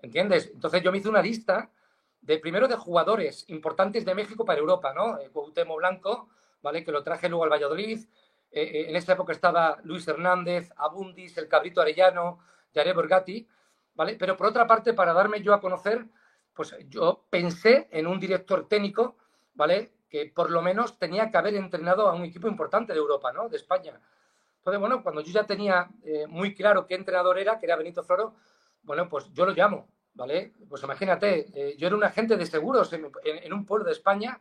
¿entiendes? 0.00 0.50
Entonces 0.52 0.82
yo 0.82 0.92
me 0.92 0.98
hice 0.98 1.08
una 1.08 1.22
lista 1.22 1.70
de 2.20 2.38
primero 2.38 2.68
de 2.68 2.76
jugadores 2.76 3.44
importantes 3.48 4.04
de 4.04 4.14
México 4.14 4.44
para 4.44 4.60
Europa, 4.60 4.92
¿no? 4.92 5.18
Eh, 5.18 5.30
Cuauhtémoc 5.32 5.78
Blanco, 5.78 6.28
¿vale? 6.62 6.84
Que 6.84 6.92
lo 6.92 7.02
traje 7.02 7.28
luego 7.28 7.44
al 7.44 7.50
Valladolid. 7.50 8.00
Eh, 8.50 8.62
eh, 8.62 8.86
en 8.88 8.96
esa 8.96 9.12
época 9.12 9.32
estaba 9.32 9.78
Luis 9.84 10.06
Hernández, 10.08 10.70
Abundis, 10.76 11.36
el 11.38 11.48
Cabrito 11.48 11.80
Arellano, 11.80 12.40
Yare 12.74 12.92
Borgati, 12.92 13.46
¿vale? 13.94 14.16
Pero 14.18 14.36
por 14.36 14.48
otra 14.48 14.66
parte, 14.66 14.94
para 14.94 15.12
darme 15.12 15.42
yo 15.42 15.54
a 15.54 15.60
conocer, 15.60 16.04
pues 16.54 16.74
yo 16.88 17.24
pensé 17.30 17.88
en 17.92 18.06
un 18.06 18.18
director 18.18 18.68
técnico, 18.68 19.16
¿vale? 19.54 19.92
Que 20.10 20.26
por 20.26 20.50
lo 20.50 20.60
menos 20.60 20.98
tenía 20.98 21.30
que 21.30 21.38
haber 21.38 21.54
entrenado 21.54 22.08
a 22.08 22.14
un 22.14 22.24
equipo 22.24 22.48
importante 22.48 22.92
de 22.92 22.98
Europa, 22.98 23.32
¿no? 23.32 23.48
De 23.48 23.56
España. 23.56 24.00
Entonces, 24.58 24.80
bueno, 24.80 25.02
cuando 25.02 25.20
yo 25.22 25.32
ya 25.32 25.44
tenía 25.44 25.88
eh, 26.04 26.26
muy 26.26 26.54
claro 26.54 26.86
qué 26.86 26.94
entrenador 26.94 27.38
era, 27.38 27.58
que 27.58 27.66
era 27.66 27.76
Benito 27.76 28.02
Floro, 28.02 28.34
bueno, 28.82 29.08
pues 29.08 29.32
yo 29.32 29.46
lo 29.46 29.52
llamo, 29.52 29.88
¿vale? 30.14 30.54
Pues 30.68 30.82
imagínate, 30.82 31.74
yo 31.76 31.86
era 31.86 31.96
un 31.96 32.04
agente 32.04 32.36
de 32.36 32.46
seguros 32.46 32.92
en 32.92 33.52
un 33.52 33.66
pueblo 33.66 33.84
de 33.84 33.92
España 33.92 34.40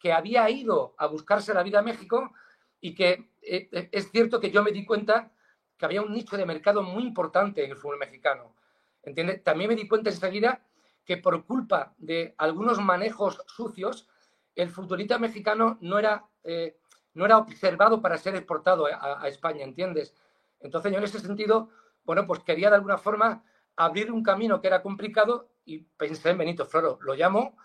que 0.00 0.12
había 0.12 0.48
ido 0.50 0.94
a 0.98 1.06
buscarse 1.06 1.54
la 1.54 1.62
vida 1.62 1.78
a 1.78 1.82
México 1.82 2.32
y 2.80 2.94
que 2.94 3.30
eh, 3.42 3.68
eh, 3.70 3.88
es 3.92 4.10
cierto 4.10 4.40
que 4.40 4.50
yo 4.50 4.64
me 4.64 4.72
di 4.72 4.84
cuenta 4.84 5.30
que 5.76 5.84
había 5.84 6.02
un 6.02 6.12
nicho 6.12 6.36
de 6.36 6.46
mercado 6.46 6.82
muy 6.82 7.04
importante 7.04 7.62
en 7.62 7.70
el 7.70 7.76
fútbol 7.76 7.98
mexicano. 7.98 8.56
¿Entiendes? 9.02 9.44
También 9.44 9.68
me 9.68 9.76
di 9.76 9.86
cuenta 9.86 10.10
enseguida 10.10 10.66
que 11.04 11.18
por 11.18 11.44
culpa 11.44 11.94
de 11.98 12.34
algunos 12.38 12.80
manejos 12.80 13.42
sucios, 13.46 14.08
el 14.54 14.70
futbolista 14.70 15.18
mexicano 15.18 15.78
no 15.80 15.98
era, 15.98 16.26
eh, 16.44 16.78
no 17.14 17.24
era 17.24 17.38
observado 17.38 18.00
para 18.00 18.18
ser 18.18 18.34
exportado 18.36 18.86
a, 18.86 19.26
España, 19.28 19.64
¿entiendes? 19.64 20.14
Entonces 20.60 20.92
yo 20.92 20.98
en 20.98 21.04
ese 21.04 21.20
sentido, 21.20 21.70
bueno, 22.04 22.26
pues 22.26 22.40
quería 22.40 22.70
de 22.70 22.76
alguna 22.76 22.98
forma 22.98 23.44
abrir 23.76 24.12
un 24.12 24.22
camino 24.22 24.60
que 24.60 24.68
era 24.68 24.82
complicado 24.82 25.50
y 25.64 25.78
pensé 25.78 26.30
en 26.30 26.38
Benito 26.38 26.66
Floro. 26.66 26.98
Lo 27.02 27.14
llamo 27.14 27.56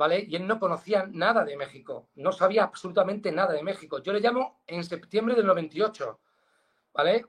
¿vale? 0.00 0.24
Y 0.26 0.34
él 0.34 0.46
no 0.46 0.58
conocía 0.58 1.06
nada 1.12 1.44
de 1.44 1.58
México, 1.58 2.08
no 2.14 2.32
sabía 2.32 2.64
absolutamente 2.64 3.30
nada 3.32 3.52
de 3.52 3.62
México. 3.62 4.02
Yo 4.02 4.14
le 4.14 4.20
llamo 4.20 4.62
en 4.66 4.82
septiembre 4.82 5.34
del 5.34 5.44
98, 5.44 6.18
¿vale? 6.94 7.26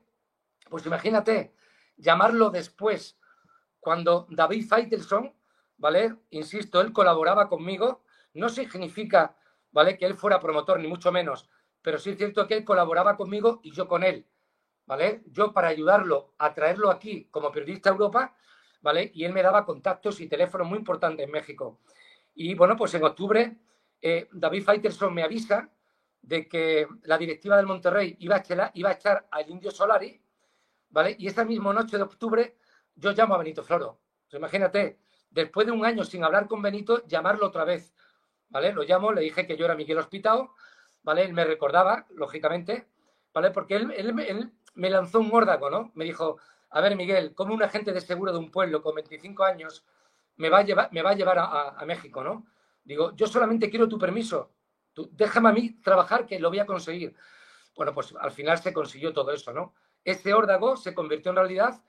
Pues 0.70 0.86
imagínate, 0.86 1.54
llamarlo 1.98 2.50
después, 2.50 3.20
cuando 3.82 4.26
David 4.30 4.70
Faitelson, 4.70 5.36
¿vale? 5.76 6.16
Insisto, 6.30 6.80
él 6.80 6.94
colaboraba 6.94 7.50
conmigo, 7.50 8.06
no 8.36 8.48
significa, 8.48 9.36
¿vale? 9.74 9.98
Que 9.98 10.06
él 10.06 10.16
fuera 10.16 10.40
promotor, 10.40 10.80
ni 10.80 10.88
mucho 10.88 11.12
menos, 11.12 11.50
pero 11.82 11.98
sí 11.98 12.12
es 12.12 12.18
cierto 12.18 12.48
que 12.48 12.56
él 12.56 12.66
colaboraba 12.66 13.18
conmigo 13.18 13.60
y 13.64 13.72
yo 13.72 13.88
con 13.88 14.04
él, 14.04 14.26
¿vale? 14.86 15.24
Yo 15.28 15.54
para 15.54 15.70
ayudarlo 15.70 16.34
a 16.38 16.54
traerlo 16.54 16.90
aquí 16.90 17.26
como 17.32 17.52
periodista 17.52 17.90
a 17.90 17.94
Europa, 17.94 18.36
¿vale? 18.82 19.12
Y 19.14 19.26
él 19.26 19.34
me 19.34 19.42
daba 19.42 19.66
contactos 19.66 20.20
y 20.22 20.28
teléfonos 20.28 20.68
muy 20.68 20.80
importantes 20.80 21.26
en 21.26 21.32
México. 21.32 21.80
Y 22.34 22.54
bueno, 22.56 22.76
pues 22.76 22.94
en 22.94 23.04
octubre 23.04 23.58
eh, 24.02 24.28
David 24.32 24.64
Faitelson 24.64 25.14
me 25.14 25.24
avisa 25.24 25.70
de 26.22 26.48
que 26.48 26.88
la 27.04 27.18
directiva 27.18 27.58
del 27.58 27.66
Monterrey 27.66 28.16
iba 28.20 28.36
a, 28.36 28.40
echar, 28.40 28.72
iba 28.76 28.90
a 28.90 28.94
echar 28.94 29.28
al 29.32 29.50
Indio 29.50 29.72
Solari, 29.72 30.22
¿vale? 30.90 31.16
Y 31.18 31.28
esa 31.28 31.46
misma 31.46 31.74
noche 31.74 31.98
de 31.98 32.04
octubre 32.04 32.58
yo 32.96 33.12
llamo 33.12 33.36
a 33.36 33.38
Benito 33.38 33.64
Floro. 33.64 34.00
Imagínate, 34.32 35.00
después 35.30 35.66
de 35.66 35.74
un 35.74 35.86
año 35.86 36.04
sin 36.04 36.24
hablar 36.24 36.48
con 36.48 36.62
Benito, 36.62 37.06
llamarlo 37.08 37.48
otra 37.48 37.66
vez, 37.66 37.94
¿vale? 38.50 38.72
Lo 38.72 38.84
llamo, 38.84 39.12
le 39.12 39.22
dije 39.22 39.46
que 39.46 39.58
yo 39.58 39.66
era 39.66 39.76
Miguel 39.76 39.98
Hospital, 39.98 40.50
¿vale? 41.04 41.24
Él 41.24 41.34
me 41.34 41.46
recordaba, 41.46 42.06
lógicamente, 42.10 42.88
¿vale? 43.34 43.52
Porque 43.52 43.76
él, 43.76 43.92
él, 43.92 44.52
me 44.76 44.90
lanzó 44.90 45.20
un 45.20 45.30
órdago, 45.34 45.70
¿no? 45.70 45.92
Me 45.96 46.06
dijo, 46.06 46.38
a 46.70 46.82
ver, 46.82 46.96
Miguel, 46.96 47.34
como 47.36 47.54
un 47.54 47.64
agente 47.64 47.92
de 47.92 48.02
seguro 48.02 48.32
de 48.32 48.40
un 48.40 48.52
pueblo 48.52 48.82
con 48.82 48.96
25 48.96 49.44
años 49.44 49.86
me 50.38 50.50
va 50.50 50.60
a 50.60 50.64
llevar, 50.64 50.90
me 50.92 51.02
va 51.02 51.12
a, 51.12 51.16
llevar 51.16 51.38
a, 51.40 51.84
México, 51.86 52.24
¿no? 52.24 52.48
Digo, 52.84 53.16
yo 53.16 53.28
solamente 53.28 53.70
quiero 53.70 53.88
tu 53.88 54.00
permiso. 54.00 54.52
Tú, 54.94 55.10
déjame 55.12 55.50
a 55.50 55.52
mí 55.52 55.82
trabajar 55.82 56.26
que 56.26 56.40
lo 56.40 56.50
voy 56.50 56.60
a 56.60 56.66
conseguir. 56.66 57.16
Bueno, 57.76 57.94
pues 57.94 58.14
al 58.20 58.32
final 58.32 58.58
se 58.58 58.74
consiguió 58.74 59.14
todo 59.14 59.32
eso, 59.32 59.54
¿no? 59.54 59.74
Ese 60.04 60.34
órdago 60.34 60.78
se 60.78 60.94
convirtió 60.94 61.30
en 61.30 61.38
realidad 61.38 61.82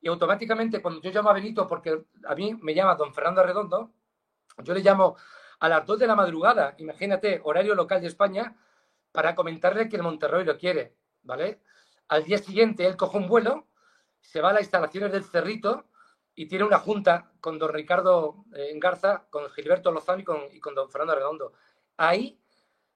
y 0.00 0.08
automáticamente 0.08 0.80
cuando 0.80 1.00
yo 1.02 1.10
llamo 1.10 1.30
a 1.30 1.34
Benito, 1.34 1.66
porque 1.66 2.04
a 2.24 2.34
mí 2.34 2.54
me 2.62 2.74
llama 2.74 2.94
don 2.94 3.12
Fernando 3.12 3.42
Arredondo, 3.42 3.92
yo 4.64 4.72
le 4.72 4.80
llamo 4.80 5.16
a 5.60 5.68
las 5.68 5.86
2 5.86 5.98
de 5.98 6.06
la 6.06 6.16
madrugada, 6.16 6.74
imagínate, 6.78 7.40
horario 7.44 7.74
local 7.74 8.00
de 8.00 8.08
España, 8.08 8.56
para 9.12 9.34
comentarle 9.34 9.88
que 9.88 9.96
el 9.96 10.02
Monterrey 10.02 10.44
lo 10.44 10.56
quiere, 10.56 10.96
¿vale? 11.22 11.60
Al 12.08 12.24
día 12.24 12.38
siguiente 12.38 12.86
él 12.86 12.96
coge 12.96 13.18
un 13.18 13.28
vuelo, 13.28 13.68
se 14.20 14.40
va 14.40 14.50
a 14.50 14.52
las 14.54 14.62
instalaciones 14.62 15.12
del 15.12 15.24
Cerrito 15.24 15.86
y 16.34 16.46
tiene 16.46 16.64
una 16.64 16.78
junta 16.78 17.32
con 17.40 17.58
don 17.58 17.72
Ricardo 17.72 18.46
eh, 18.54 18.72
Garza, 18.76 19.26
con 19.28 19.50
Gilberto 19.50 19.92
Lozano 19.92 20.20
y 20.20 20.60
con, 20.60 20.74
don 20.74 20.90
Fernando 20.90 21.14
Redondo. 21.14 21.52
Ahí 21.98 22.40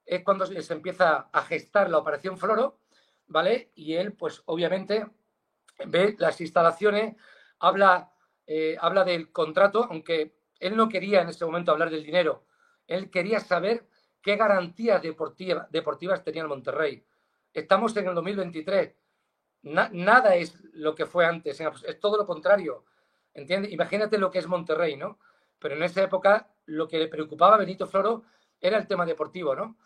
es 0.07 0.23
cuando 0.23 0.47
se 0.47 0.73
empieza 0.73 1.29
a 1.33 1.43
gestar 1.43 1.91
la 1.91 1.99
operación 1.99 2.39
Floro, 2.39 2.81
¿vale? 3.27 3.73
Y 3.75 3.95
él, 3.95 4.15
pues 4.15 4.43
obviamente, 4.47 5.07
ve 5.87 6.15
las 6.19 6.41
instalaciones, 6.41 7.17
habla, 7.59 8.11
eh, 8.47 8.77
habla 8.81 9.05
del 9.05 9.31
contrato, 9.33 9.87
aunque 9.91 10.35
él 10.61 10.77
no 10.77 10.89
quería 10.89 11.21
en 11.21 11.29
ese 11.29 11.45
momento 11.45 11.73
hablar 11.73 11.91
del 11.91 12.05
dinero, 12.05 12.45
él 12.87 13.11
quería 13.11 13.41
saber 13.41 13.87
qué 14.23 14.37
garantías 14.37 15.03
deportivas 15.03 16.25
tenía 16.25 16.43
el 16.43 16.49
Monterrey. 16.49 17.05
Estamos 17.53 17.97
en 17.97 18.09
el 18.09 18.15
2023. 18.15 18.95
nada 19.63 20.35
es 20.35 20.59
lo 20.73 20.95
que 20.95 21.07
fue 21.07 21.27
antes, 21.27 21.61
es 21.61 22.01
todo 22.01 22.17
lo 22.17 22.27
contrario. 22.27 22.85
Imagínate 23.35 24.19
lo 24.19 24.31
que 24.31 24.39
es 24.39 24.47
Monterrey, 24.47 24.97
¿no? 24.97 25.19
Pero 25.59 25.75
en 25.75 25.83
esa 25.83 26.03
época 26.03 26.55
lo 26.67 26.89
que 26.89 26.99
le 26.99 27.09
preocupaba 27.09 27.57
a 27.57 27.59
Benito 27.59 27.87
Floro 27.87 28.25
era 28.61 28.79
el 28.79 28.87
tema 28.87 29.05
deportivo, 29.05 29.55
¿no? 29.55 29.77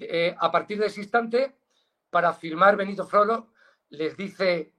Eh, 0.00 0.34
a 0.38 0.50
partir 0.50 0.78
de 0.78 0.86
ese 0.86 1.00
instante, 1.00 1.56
para 2.10 2.32
firmar 2.32 2.76
Benito 2.76 3.06
Floro, 3.06 3.48
les 3.90 4.16
dice 4.16 4.72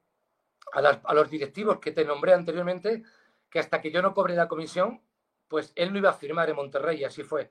a, 0.73 1.13
los 1.13 1.29
directivos 1.29 1.79
que 1.79 1.91
te 1.91 2.05
nombré 2.05 2.33
anteriormente 2.33 3.03
que 3.49 3.59
hasta 3.59 3.81
que 3.81 3.91
yo 3.91 4.01
no 4.01 4.13
cobre 4.13 4.35
la 4.35 4.47
comisión, 4.47 5.01
pues 5.55 5.71
él 5.73 5.93
no 5.93 5.99
iba 5.99 6.09
a 6.09 6.13
firmar 6.13 6.49
en 6.49 6.57
Monterrey, 6.57 7.05
así 7.05 7.23
fue. 7.23 7.49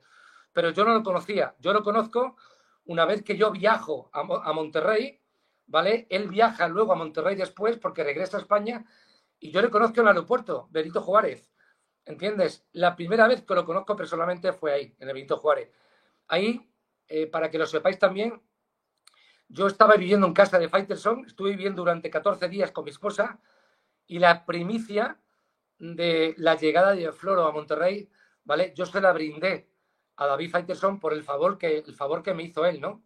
Pero 0.53 0.69
yo 0.69 0.85
no 0.85 0.93
lo 0.93 1.01
conocía, 1.01 1.55
yo 1.57 1.73
lo 1.73 1.81
conozco 1.81 2.35
una 2.85 3.03
vez 3.03 3.23
que 3.23 3.35
yo 3.35 3.49
viajo 3.49 4.11
a, 4.13 4.53
Monterrey, 4.53 5.19
¿vale? 5.65 6.05
Él 6.11 6.27
viaja 6.27 6.67
luego 6.67 6.93
a 6.93 6.95
Monterrey 6.95 7.35
después 7.35 7.79
porque 7.79 8.03
regresa 8.03 8.37
a 8.37 8.41
España 8.41 8.85
y 9.39 9.49
yo 9.49 9.59
le 9.59 9.71
conozco 9.71 10.01
en 10.01 10.01
el 10.01 10.09
aeropuerto, 10.09 10.67
Benito 10.69 11.01
Juárez. 11.01 11.49
¿Entiendes? 12.05 12.67
La 12.73 12.95
primera 12.95 13.27
vez 13.27 13.41
que 13.41 13.55
lo 13.55 13.65
conozco 13.65 13.95
personalmente 13.95 14.53
fue 14.53 14.71
ahí, 14.71 14.95
en 14.99 15.07
Benito 15.07 15.37
Juárez. 15.37 15.71
Ahí, 16.27 16.71
eh, 17.07 17.25
para 17.25 17.49
que 17.49 17.57
lo 17.57 17.65
sepáis 17.65 17.97
también, 17.97 18.39
yo 19.47 19.65
estaba 19.65 19.95
viviendo 19.95 20.27
en 20.27 20.33
casa 20.33 20.59
de 20.59 20.69
Faitelson, 20.69 21.25
estuve 21.25 21.49
viviendo 21.49 21.81
durante 21.81 22.11
14 22.11 22.49
días 22.49 22.71
con 22.71 22.83
mi 22.83 22.91
esposa 22.91 23.39
y 24.05 24.19
la 24.19 24.45
primicia 24.45 25.19
de 25.79 26.35
la 26.37 26.55
llegada 26.55 26.95
de 26.95 27.11
Floro 27.11 27.45
a 27.45 27.51
Monterrey, 27.51 28.09
¿vale? 28.43 28.73
Yo 28.75 28.85
se 28.85 29.01
la 29.01 29.13
brindé 29.13 29.67
a 30.17 30.27
David 30.27 30.51
Faitelson 30.51 30.99
por 30.99 31.13
el 31.13 31.23
favor 31.23 31.57
que, 31.57 31.79
el 31.79 31.93
favor 31.93 32.23
que 32.23 32.33
me 32.33 32.43
hizo 32.43 32.65
él, 32.65 32.79
¿no? 32.79 33.03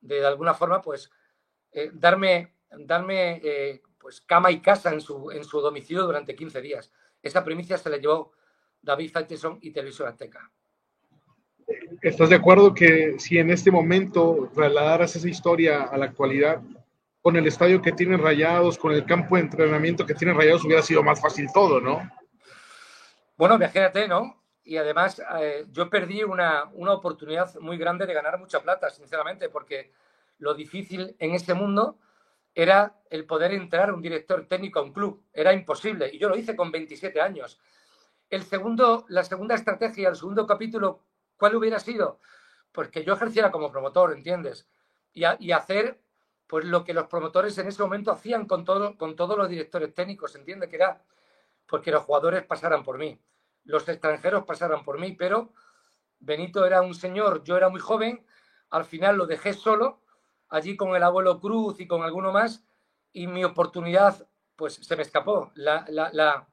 De, 0.00 0.24
alguna 0.24 0.54
forma, 0.54 0.80
pues, 0.82 1.10
eh, 1.70 1.90
darme, 1.94 2.56
darme 2.70 3.40
eh, 3.42 3.82
pues 3.98 4.20
cama 4.20 4.50
y 4.50 4.60
casa 4.60 4.92
en 4.92 5.00
su, 5.00 5.30
en 5.30 5.44
su 5.44 5.60
domicilio 5.60 6.04
durante 6.04 6.34
15 6.34 6.60
días. 6.60 6.92
Esa 7.22 7.44
primicia 7.44 7.78
se 7.78 7.88
la 7.88 7.98
llevó 7.98 8.32
David 8.82 9.12
Faiteson 9.12 9.58
y 9.62 9.70
Televisión 9.70 10.08
Azteca. 10.08 10.50
¿Estás 12.02 12.30
de 12.30 12.36
acuerdo 12.36 12.74
que 12.74 13.18
si 13.18 13.38
en 13.38 13.50
este 13.50 13.70
momento 13.70 14.50
trasladaras 14.52 15.14
esa 15.14 15.28
historia 15.28 15.84
a 15.84 15.96
la 15.96 16.06
actualidad, 16.06 16.60
con 17.22 17.36
el 17.36 17.46
estadio 17.46 17.80
que 17.80 17.92
tienen 17.92 18.20
rayados, 18.20 18.76
con 18.76 18.92
el 18.92 19.06
campo 19.06 19.36
de 19.36 19.42
entrenamiento 19.42 20.04
que 20.04 20.14
tienen 20.14 20.36
rayados, 20.36 20.64
hubiera 20.64 20.82
sido 20.82 21.04
más 21.04 21.20
fácil 21.20 21.46
todo, 21.54 21.80
¿no? 21.80 22.10
Bueno, 23.36 23.54
imagínate, 23.54 24.08
¿no? 24.08 24.42
Y 24.64 24.76
además 24.76 25.22
eh, 25.40 25.64
yo 25.70 25.88
perdí 25.88 26.24
una, 26.24 26.64
una 26.72 26.92
oportunidad 26.92 27.54
muy 27.60 27.78
grande 27.78 28.06
de 28.06 28.14
ganar 28.14 28.38
mucha 28.38 28.60
plata, 28.60 28.90
sinceramente, 28.90 29.48
porque 29.48 29.92
lo 30.38 30.52
difícil 30.54 31.14
en 31.20 31.34
este 31.34 31.54
mundo 31.54 31.98
era 32.54 33.00
el 33.08 33.24
poder 33.24 33.52
entrar 33.52 33.92
un 33.92 34.02
director 34.02 34.46
técnico 34.48 34.80
a 34.80 34.82
un 34.82 34.92
club. 34.92 35.24
Era 35.32 35.52
imposible. 35.52 36.10
Y 36.12 36.18
yo 36.18 36.28
lo 36.28 36.36
hice 36.36 36.56
con 36.56 36.72
27 36.72 37.20
años. 37.20 37.60
El 38.28 38.42
segundo, 38.42 39.04
la 39.08 39.22
segunda 39.22 39.54
estrategia, 39.54 40.08
el 40.08 40.16
segundo 40.16 40.46
capítulo, 40.46 41.00
¿cuál 41.36 41.54
hubiera 41.54 41.78
sido? 41.78 42.18
Pues 42.72 42.88
que 42.88 43.04
yo 43.04 43.14
ejerciera 43.14 43.52
como 43.52 43.70
promotor, 43.70 44.12
¿entiendes? 44.12 44.68
Y, 45.12 45.22
y 45.38 45.52
hacer 45.52 46.01
pues 46.52 46.66
lo 46.66 46.84
que 46.84 46.92
los 46.92 47.06
promotores 47.06 47.56
en 47.56 47.68
ese 47.68 47.82
momento 47.82 48.12
hacían 48.12 48.44
con, 48.44 48.66
todo, 48.66 48.98
con 48.98 49.16
todos 49.16 49.38
los 49.38 49.48
directores 49.48 49.94
técnicos, 49.94 50.34
¿entiendes? 50.34 50.68
Que 50.68 50.76
era 50.76 51.02
porque 51.66 51.90
los 51.90 52.02
jugadores 52.02 52.44
pasaran 52.44 52.84
por 52.84 52.98
mí, 52.98 53.18
los 53.64 53.88
extranjeros 53.88 54.44
pasaran 54.44 54.84
por 54.84 55.00
mí, 55.00 55.12
pero 55.12 55.54
Benito 56.18 56.66
era 56.66 56.82
un 56.82 56.94
señor, 56.94 57.42
yo 57.42 57.56
era 57.56 57.70
muy 57.70 57.80
joven, 57.80 58.26
al 58.68 58.84
final 58.84 59.16
lo 59.16 59.24
dejé 59.24 59.54
solo 59.54 60.02
allí 60.50 60.76
con 60.76 60.94
el 60.94 61.02
abuelo 61.02 61.40
Cruz 61.40 61.80
y 61.80 61.86
con 61.86 62.02
alguno 62.02 62.32
más, 62.32 62.62
y 63.14 63.28
mi 63.28 63.44
oportunidad, 63.44 64.28
pues 64.54 64.74
se 64.74 64.94
me 64.94 65.04
escapó. 65.04 65.52
La, 65.54 65.86
la, 65.88 66.46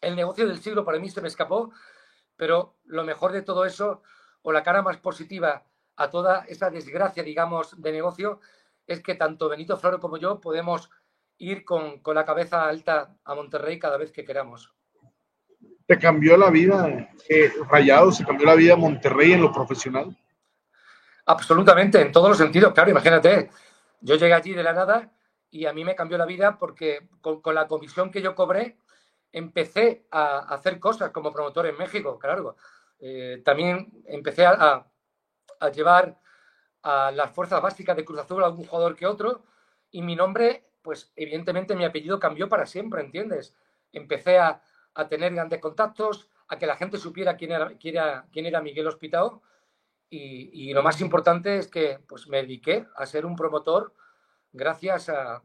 el 0.00 0.16
negocio 0.16 0.46
del 0.46 0.60
siglo 0.60 0.82
para 0.82 0.98
mí 0.98 1.10
se 1.10 1.20
me 1.20 1.28
escapó, 1.28 1.72
pero 2.36 2.78
lo 2.84 3.04
mejor 3.04 3.32
de 3.32 3.42
todo 3.42 3.66
eso, 3.66 4.00
o 4.40 4.50
la 4.50 4.62
cara 4.62 4.80
más 4.80 4.96
positiva 4.96 5.66
a 5.96 6.08
toda 6.08 6.46
esa 6.48 6.70
desgracia, 6.70 7.22
digamos, 7.22 7.78
de 7.82 7.92
negocio, 7.92 8.40
es 8.86 9.02
que 9.02 9.14
tanto 9.14 9.48
Benito 9.48 9.76
Floro 9.76 10.00
como 10.00 10.16
yo 10.16 10.40
podemos 10.40 10.90
ir 11.38 11.64
con, 11.64 12.00
la 12.14 12.24
cabeza 12.24 12.66
alta 12.66 13.16
a 13.24 13.34
Monterrey 13.34 13.78
cada 13.78 13.96
vez 13.96 14.12
que 14.12 14.24
queramos. 14.24 14.72
¿Te 15.86 15.98
cambió 15.98 16.36
la 16.36 16.50
vida, 16.50 17.10
eh, 17.28 17.52
Rayado? 17.68 18.10
¿Se 18.10 18.24
cambió 18.24 18.46
la 18.46 18.54
vida 18.54 18.76
Monterrey 18.76 19.32
en 19.32 19.42
lo 19.42 19.52
profesional? 19.52 20.16
Absolutamente, 21.26 22.00
en 22.00 22.12
todos 22.12 22.28
los 22.28 22.38
sentidos, 22.38 22.72
claro, 22.72 22.90
imagínate. 22.90 23.50
Yo 24.00 24.16
llegué 24.16 24.32
allí 24.32 24.52
de 24.52 24.62
la 24.62 24.72
nada 24.72 25.12
y 25.50 25.66
a 25.66 25.72
mí 25.72 25.84
me 25.84 25.94
cambió 25.94 26.18
la 26.18 26.26
vida 26.26 26.58
porque 26.58 27.08
con, 27.20 27.54
la 27.54 27.66
comisión 27.66 28.10
que 28.10 28.22
yo 28.22 28.34
cobré 28.34 28.78
empecé 29.32 30.06
a, 30.10 30.38
hacer 30.54 30.78
cosas 30.78 31.10
como 31.10 31.32
promotor 31.32 31.66
en 31.66 31.76
México, 31.76 32.18
claro. 32.18 32.56
Eh, 32.98 33.42
también 33.44 33.92
empecé 34.06 34.46
a, 34.46 34.86
a, 35.60 35.68
llevar 35.70 36.18
a 36.86 37.10
las 37.10 37.32
fuerzas 37.32 37.60
básicas 37.60 37.96
de 37.96 38.04
Cruz 38.04 38.20
Azul 38.20 38.44
a 38.44 38.46
algún 38.46 38.64
jugador 38.64 38.94
que 38.94 39.06
otro 39.06 39.42
y 39.90 40.02
mi 40.02 40.14
nombre 40.14 40.66
pues 40.82 41.12
evidentemente 41.16 41.74
mi 41.74 41.84
apellido 41.84 42.20
cambió 42.20 42.48
para 42.48 42.64
siempre, 42.64 43.02
¿entiendes? 43.02 43.56
Empecé 43.92 44.38
a, 44.38 44.62
tener 45.10 45.34
grandes 45.34 45.60
contactos, 45.60 46.30
a 46.46 46.58
que 46.58 46.66
la 46.66 46.76
gente 46.76 46.96
supiera 46.96 47.36
quién 47.36 47.50
era, 47.50 47.76
quién 47.76 47.96
era, 47.96 48.26
quién 48.32 48.46
era 48.46 48.62
Miguel 48.62 48.86
Hospitao 48.86 49.42
y, 50.08 50.72
lo 50.72 50.84
más 50.84 51.00
importante 51.00 51.58
es 51.58 51.66
que 51.66 51.98
pues, 52.06 52.28
me 52.28 52.36
dediqué 52.36 52.86
a 52.94 53.04
ser 53.04 53.26
un 53.26 53.34
promotor 53.34 53.92
gracias 54.52 55.08
a, 55.08 55.42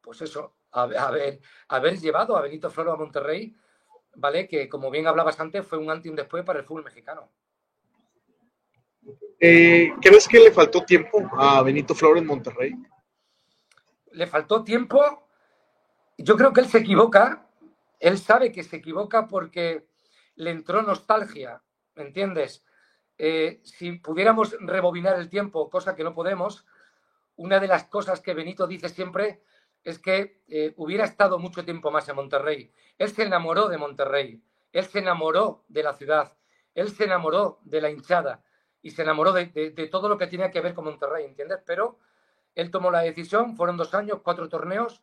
pues 0.00 0.22
eso, 0.22 0.54
a, 0.70 0.82
haber, 0.82 1.40
haber, 1.66 1.98
llevado 1.98 2.36
a 2.36 2.42
Benito 2.42 2.70
Floro 2.70 2.92
a 2.92 2.96
Monterrey, 2.96 3.56
¿vale? 4.14 4.46
Que 4.46 4.68
como 4.68 4.88
bien 4.88 5.08
hablabas 5.08 5.40
antes, 5.40 5.66
fue 5.66 5.78
un 5.78 5.90
antes 5.90 6.06
y 6.06 6.10
un 6.10 6.16
después 6.16 6.44
para 6.44 6.60
el 6.60 6.64
fútbol 6.64 6.84
mexicano. 6.84 7.28
Eh, 9.40 9.92
¿Crees 10.00 10.26
que 10.26 10.40
le 10.40 10.52
faltó 10.52 10.84
tiempo 10.84 11.28
a 11.36 11.62
Benito 11.62 11.94
Floro 11.94 12.18
en 12.18 12.26
Monterrey? 12.26 12.74
le 14.18 14.26
faltó 14.26 14.64
tiempo. 14.64 15.28
Yo 16.16 16.36
creo 16.36 16.52
que 16.52 16.60
él 16.60 16.66
se 16.66 16.78
equivoca. 16.78 17.48
Él 18.00 18.18
sabe 18.18 18.52
que 18.52 18.64
se 18.64 18.76
equivoca 18.76 19.28
porque 19.28 19.86
le 20.34 20.50
entró 20.50 20.82
nostalgia, 20.82 21.62
¿me 21.94 22.02
entiendes? 22.02 22.64
Eh, 23.16 23.60
si 23.64 23.92
pudiéramos 23.92 24.56
rebobinar 24.60 25.18
el 25.18 25.28
tiempo, 25.28 25.70
cosa 25.70 25.96
que 25.96 26.04
no 26.04 26.14
podemos, 26.14 26.64
una 27.36 27.58
de 27.58 27.66
las 27.66 27.84
cosas 27.84 28.20
que 28.20 28.34
Benito 28.34 28.66
dice 28.66 28.88
siempre 28.88 29.42
es 29.82 29.98
que 29.98 30.42
eh, 30.48 30.74
hubiera 30.76 31.04
estado 31.04 31.38
mucho 31.38 31.64
tiempo 31.64 31.90
más 31.90 32.08
en 32.08 32.16
Monterrey. 32.16 32.72
Él 32.98 33.10
se 33.10 33.24
enamoró 33.24 33.68
de 33.68 33.78
Monterrey, 33.78 34.40
él 34.72 34.84
se 34.84 35.00
enamoró 35.00 35.64
de 35.68 35.82
la 35.82 35.94
ciudad, 35.94 36.36
él 36.74 36.90
se 36.90 37.04
enamoró 37.04 37.60
de 37.62 37.80
la 37.80 37.90
hinchada 37.90 38.44
y 38.82 38.90
se 38.90 39.02
enamoró 39.02 39.32
de, 39.32 39.88
todo 39.90 40.08
lo 40.08 40.18
que 40.18 40.26
tenía 40.26 40.50
que 40.50 40.60
ver 40.60 40.74
con 40.74 40.84
Monterrey, 40.84 41.24
¿entiendes? 41.24 41.60
Pero 41.66 41.98
él 42.54 42.70
tomó 42.70 42.90
la 42.90 43.00
decisión, 43.00 43.56
fueron 43.56 43.76
dos 43.76 43.94
años, 43.94 44.20
cuatro 44.22 44.48
torneos, 44.48 45.02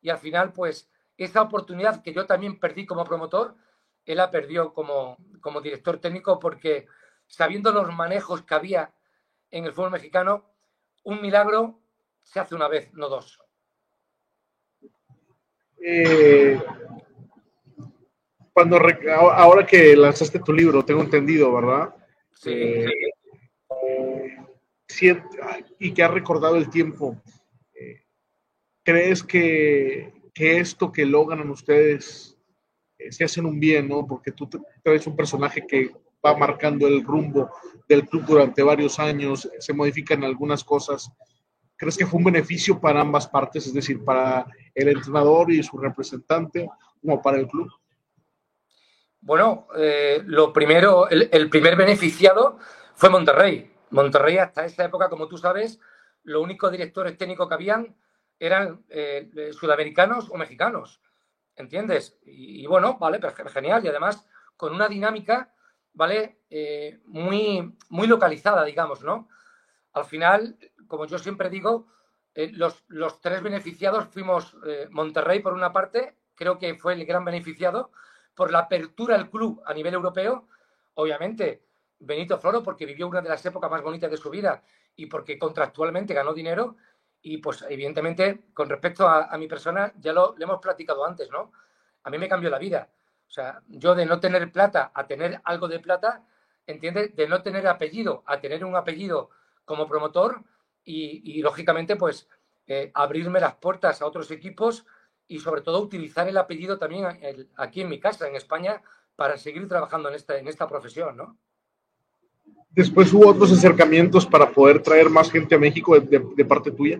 y 0.00 0.10
al 0.10 0.18
final, 0.18 0.52
pues, 0.52 0.90
esa 1.16 1.42
oportunidad 1.42 2.02
que 2.02 2.12
yo 2.12 2.26
también 2.26 2.60
perdí 2.60 2.86
como 2.86 3.04
promotor, 3.04 3.56
él 4.04 4.16
la 4.16 4.30
perdió 4.30 4.72
como, 4.72 5.16
como 5.40 5.60
director 5.60 5.98
técnico 5.98 6.38
porque 6.38 6.86
sabiendo 7.26 7.72
los 7.72 7.94
manejos 7.94 8.42
que 8.42 8.54
había 8.54 8.92
en 9.50 9.64
el 9.64 9.72
fútbol 9.72 9.90
mexicano, 9.90 10.50
un 11.04 11.20
milagro 11.20 11.80
se 12.22 12.40
hace 12.40 12.54
una 12.54 12.68
vez, 12.68 12.92
no 12.94 13.08
dos. 13.08 13.38
Eh, 15.80 16.60
cuando 18.52 18.78
ahora 19.10 19.64
que 19.64 19.96
lanzaste 19.96 20.40
tu 20.40 20.52
libro, 20.52 20.84
tengo 20.84 21.00
entendido, 21.00 21.52
¿verdad? 21.52 21.94
Sí. 22.40 22.50
Eh, 22.50 22.86
y 25.78 25.92
que 25.92 26.02
ha 26.02 26.08
recordado 26.08 26.56
el 26.56 26.70
tiempo, 26.70 27.20
eh, 27.74 28.02
¿crees 28.84 29.22
que, 29.22 30.12
esto 30.34 30.92
que 30.92 31.04
logran 31.04 31.50
ustedes 31.50 32.38
eh, 32.96 33.10
se 33.10 33.24
hacen 33.24 33.44
un 33.44 33.58
bien, 33.58 33.88
¿no? 33.88 34.06
Porque 34.06 34.30
tú 34.30 34.48
eres 34.84 35.06
un 35.08 35.16
personaje 35.16 35.66
que 35.66 35.90
va 36.24 36.36
marcando 36.36 36.86
el 36.86 37.02
rumbo 37.02 37.50
del 37.88 38.06
club 38.06 38.24
durante 38.24 38.62
varios 38.62 39.00
años, 39.00 39.48
se 39.58 39.72
modifican 39.72 40.22
algunas 40.22 40.62
cosas. 40.62 41.10
¿Crees 41.76 41.98
que 41.98 42.06
fue 42.06 42.18
un 42.18 42.24
beneficio 42.24 42.80
para 42.80 43.00
ambas 43.00 43.26
partes, 43.26 43.66
es 43.66 43.74
decir, 43.74 44.04
para 44.04 44.46
el 44.74 44.88
entrenador 44.88 45.50
y 45.52 45.62
su 45.62 45.76
representante, 45.76 46.68
como 47.00 47.20
para 47.20 47.38
el 47.38 47.48
club? 47.48 47.68
Bueno, 49.20 49.66
eh, 49.76 50.22
lo 50.26 50.52
primero, 50.52 51.08
el, 51.08 51.50
primer 51.50 51.76
beneficiado 51.76 52.58
fue 52.94 53.10
Monterrey. 53.10 53.72
Monterrey 53.90 54.38
hasta 54.38 54.64
esa 54.64 54.84
época, 54.84 55.08
como 55.08 55.28
tú 55.28 55.36
sabes, 55.38 55.80
los 56.22 56.42
únicos 56.42 56.70
directores 56.70 57.16
técnicos 57.16 57.48
que 57.48 57.54
habían 57.54 57.96
eran 58.38 58.84
eh, 58.88 59.28
eh, 59.36 59.52
sudamericanos 59.52 60.30
o 60.30 60.36
mexicanos, 60.36 61.02
¿entiendes? 61.56 62.18
Y, 62.24 62.66
bueno, 62.66 62.96
vale, 62.98 63.18
pero 63.18 63.50
genial. 63.50 63.84
Y 63.84 63.88
además 63.88 64.24
con 64.56 64.72
una 64.74 64.88
dinámica, 64.88 65.52
¿vale? 65.92 66.38
Muy, 67.06 67.76
muy 67.88 68.06
localizada, 68.06 68.64
digamos, 68.64 69.02
¿no? 69.02 69.28
Al 69.92 70.04
final, 70.04 70.58
como 70.86 71.06
yo 71.06 71.18
siempre 71.18 71.50
digo, 71.50 71.88
los, 72.34 72.84
los, 72.88 73.20
tres 73.20 73.42
beneficiados 73.42 74.06
fuimos 74.06 74.56
Monterrey 74.90 75.40
por 75.40 75.54
una 75.54 75.72
parte, 75.72 76.16
creo 76.34 76.58
que 76.58 76.74
fue 76.76 76.94
el 76.94 77.04
gran 77.04 77.24
beneficiado 77.24 77.90
por 78.38 78.52
la 78.52 78.60
apertura 78.60 79.16
del 79.16 79.30
club 79.30 79.60
a 79.66 79.74
nivel 79.74 79.94
europeo. 79.94 80.46
Obviamente, 80.94 81.64
Benito 81.98 82.38
Floro 82.38 82.62
porque 82.62 82.86
vivió 82.86 83.08
una 83.08 83.20
de 83.20 83.28
las 83.28 83.44
épocas 83.44 83.68
más 83.68 83.82
bonitas 83.82 84.08
de 84.12 84.16
su 84.16 84.30
vida 84.30 84.62
y 84.94 85.06
porque 85.06 85.36
contractualmente 85.36 86.14
ganó 86.14 86.32
dinero. 86.32 86.76
Y 87.20 87.38
pues 87.38 87.64
evidentemente, 87.68 88.44
con 88.54 88.68
respecto 88.68 89.08
a, 89.08 89.36
mi 89.36 89.48
persona, 89.48 89.92
ya 89.98 90.12
lo, 90.12 90.36
hemos 90.38 90.60
platicado 90.60 91.04
antes, 91.04 91.28
¿no? 91.32 91.50
A 92.04 92.10
mí 92.10 92.18
me 92.18 92.28
cambió 92.28 92.48
la 92.48 92.60
vida. 92.60 92.88
O 93.26 93.30
sea, 93.30 93.60
yo 93.66 93.96
de 93.96 94.06
no 94.06 94.20
tener 94.20 94.52
plata 94.52 94.92
a 94.94 95.08
tener 95.08 95.40
algo 95.42 95.66
de 95.66 95.80
plata, 95.80 96.24
¿entiendes? 96.64 97.16
De 97.16 97.26
no 97.26 97.42
tener 97.42 97.66
apellido 97.66 98.22
a 98.24 98.40
tener 98.40 98.64
un 98.64 98.76
apellido 98.76 99.30
como 99.64 99.88
promotor 99.88 100.44
y, 100.84 101.42
lógicamente, 101.42 101.96
pues 101.96 102.28
eh, 102.68 102.92
abrirme 102.94 103.40
las 103.40 103.56
puertas 103.56 104.00
a 104.00 104.06
otros 104.06 104.30
equipos 104.30 104.86
y 105.28 105.38
sobre 105.38 105.60
todo 105.60 105.80
utilizar 105.80 106.26
el 106.26 106.36
apellido 106.36 106.78
también 106.78 107.06
aquí 107.56 107.82
en 107.82 107.88
mi 107.88 108.00
casa, 108.00 108.26
en 108.26 108.34
España, 108.34 108.82
para 109.14 109.36
seguir 109.36 109.68
trabajando 109.68 110.08
en 110.08 110.14
esta, 110.14 110.38
en 110.38 110.48
esta 110.48 110.66
profesión, 110.66 111.16
¿no? 111.16 111.36
Después 112.70 113.12
hubo 113.12 113.28
otros 113.28 113.52
acercamientos 113.52 114.26
para 114.26 114.50
poder 114.50 114.82
traer 114.82 115.10
más 115.10 115.30
gente 115.30 115.54
a 115.54 115.58
México 115.58 115.98
de, 115.98 116.44
parte 116.44 116.70
tuya. 116.70 116.98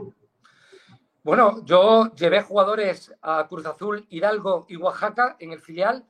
Bueno, 1.23 1.65
yo 1.65 2.13
llevé 2.15 2.43
jugadores 2.43 3.15
a 3.23 3.47
Cruz 3.49 3.67
Azul, 3.67 4.07
Hidalgo 4.09 4.67
y 4.69 4.77
Oaxaca 4.77 5.37
en 5.39 5.53
el 5.53 5.61
filial. 5.61 6.05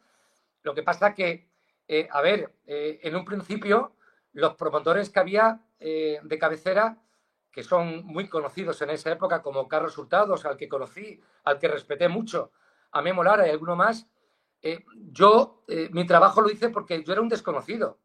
Lo 0.63 0.75
que 0.75 0.83
pasa 0.83 1.13
que, 1.13 1.49
eh, 1.89 2.09
a 2.11 2.23
ver, 2.23 2.55
eh, 2.67 3.01
en 3.03 3.17
un 3.17 3.25
principio 3.25 3.93
los 4.33 4.55
promotores 4.55 5.11
que 5.11 5.21
había 5.21 5.61
eh, 5.81 6.19
de 6.23 6.39
cabecera, 6.39 6.97
que 7.51 7.63
son 7.63 8.05
muy 8.07 8.29
conocidos 8.29 8.81
en 8.83 8.91
esa 8.91 9.11
época, 9.11 9.43
como 9.43 9.69
Carlos 9.69 9.97
Hurtados, 9.99 10.45
al 10.45 10.57
que 10.57 10.69
conocí, 10.69 11.21
al 11.45 11.59
que 11.59 11.69
respeté 11.69 12.09
mucho, 12.09 12.53
a 12.93 13.03
Memo 13.03 13.23
Lara 13.23 13.47
y 13.47 13.51
alguno 13.51 13.77
más, 13.77 14.09
yo 15.13 15.65
mi 15.91 16.07
trabajo 16.07 16.41
lo 16.41 16.51
hice 16.51 16.69
porque 16.69 17.03
yo 17.05 17.13
era 17.13 17.23
un 17.23 17.29
desconocido 17.29 17.99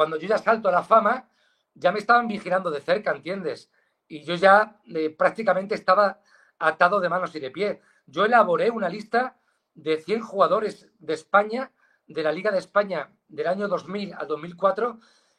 cuando 0.00 0.16
yo 0.16 0.28
ya 0.28 0.38
salto 0.38 0.70
a 0.70 0.72
la 0.72 0.82
fama, 0.82 1.28
ya 1.74 1.92
me 1.92 1.98
estaban 1.98 2.26
vigilando 2.26 2.70
de 2.70 2.80
cerca, 2.80 3.10
¿entiendes? 3.12 3.70
Y 4.08 4.22
yo 4.22 4.34
ya 4.34 4.80
eh, 4.86 5.10
prácticamente 5.10 5.74
estaba 5.74 6.22
atado 6.58 7.00
de 7.00 7.10
manos 7.10 7.34
y 7.34 7.40
de 7.40 7.50
pies. 7.50 7.78
Yo 8.06 8.24
elaboré 8.24 8.70
una 8.70 8.88
lista 8.88 9.38
de 9.74 9.98
100 9.98 10.22
jugadores 10.22 10.88
de 10.98 11.12
España, 11.12 11.72
de 12.06 12.22
la 12.22 12.32
Liga 12.32 12.50
de 12.50 12.58
España 12.58 13.12
del 13.28 13.46
año 13.46 13.68
2000 13.68 14.14
al 14.14 14.26
2004, 14.26 14.98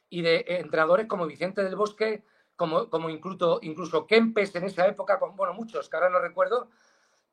y 0.10 0.22
de 0.22 0.46
entrenadores 0.48 1.08
como 1.08 1.26
Vicente 1.26 1.64
del 1.64 1.76
Bosque, 1.76 2.24
como, 2.56 2.90
como 2.90 3.10
incluso, 3.10 3.60
incluso 3.62 4.06
Kempes 4.06 4.54
en 4.56 4.66
esa 4.66 4.88
época, 4.88 5.20
con, 5.20 5.36
bueno, 5.36 5.54
muchos 5.54 5.90
que 5.90 5.98
ahora 5.98 6.10
no 6.10 6.20
recuerdo, 6.20 6.70